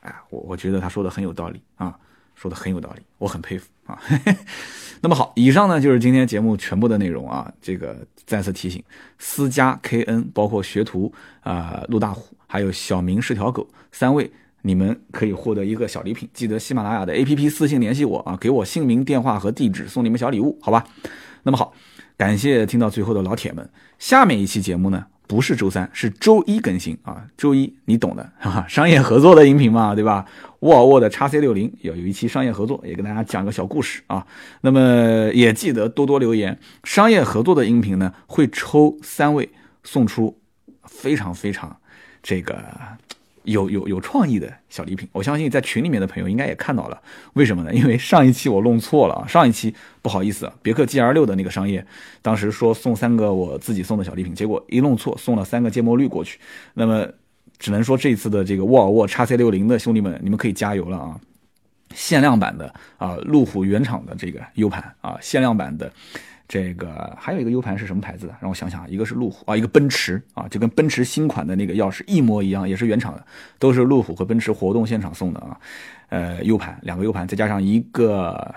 [0.00, 1.94] 哎，我我觉得他说的很有道理啊，
[2.34, 4.00] 说的很有道理，我很佩服啊。
[5.02, 7.94] 那么好，以上呢就是今天节目全部的内容啊，这个
[8.24, 8.82] 再次提醒，
[9.18, 14.32] 私家 KN 包括学徒啊，陆大虎还有小明是条狗三位，
[14.62, 20.86] 你们可以获得一个小礼品，记得喜马拉雅的 APP 私信联系我啊，给我姓名、电话和地址，送你们小礼物，好吧？
[21.42, 21.74] 那么好。
[22.18, 27.24] 感谢听到最后的老铁们，下面一期节目呢，不是周三，是周一更新啊。
[27.36, 30.26] 周一你懂的，哈哈，商业合作的音频嘛，对吧？
[30.58, 34.26] 沃尔沃的 x C 六零要有一期商业合作，也跟大家讲个小故事啊。
[34.62, 39.48] 那么也记得多多留言，商业合作的音频呢，会抽三位
[39.84, 40.36] 送出
[40.86, 41.76] 非常非常
[42.20, 42.60] 这个
[43.48, 45.08] 有有有创意的小礼品。
[45.12, 47.00] 我相信在群里面的朋友应该也看到了，
[47.34, 47.74] 为什么呢？
[47.74, 51.84] 因为上一期我弄错了啊，上一期不好意思，别克 GL 六的那个商业，
[52.22, 56.38] 当时说送三个我自己送的小礼品，结果一弄错，送了三个芥末绿过去。
[56.74, 57.06] 那么
[57.58, 61.20] 只能说这次的这个沃尔沃 x C 六零的兄弟们，你们可以加油了啊！
[61.94, 65.90] 限量版的啊，路虎原厂的这个 U 盘啊，限量版的。
[66.48, 68.34] 这个还有一个 U 盘是什么牌子的？
[68.40, 73.22] 让我想想，一个是路虎啊，一个奔驰啊，就跟奔驰新款的那个钥匙一模一样，也是原厂的，
[73.58, 75.60] 都是路虎和奔驰活动现场送的啊。
[76.08, 78.54] 呃，U 盘两个 U 盘，再加上一个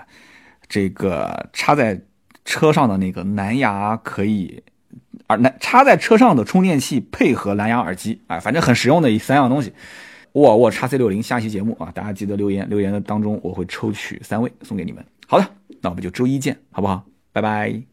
[0.68, 2.00] 这个插在
[2.46, 4.62] 车上的那个蓝牙可以，
[5.28, 9.70] 耳蓝插在车上的充电器配合蓝牙耳机，哎，反正很实用的三样东西。
[10.32, 15.04] 沃尔沃 x C 六零下期节目啊，大家记得留言，留言的当中我会抽取三位送给你们。
[15.26, 15.46] 好的，
[15.82, 17.04] 那我们就周一见，好不好？
[17.32, 17.92] 拜拜。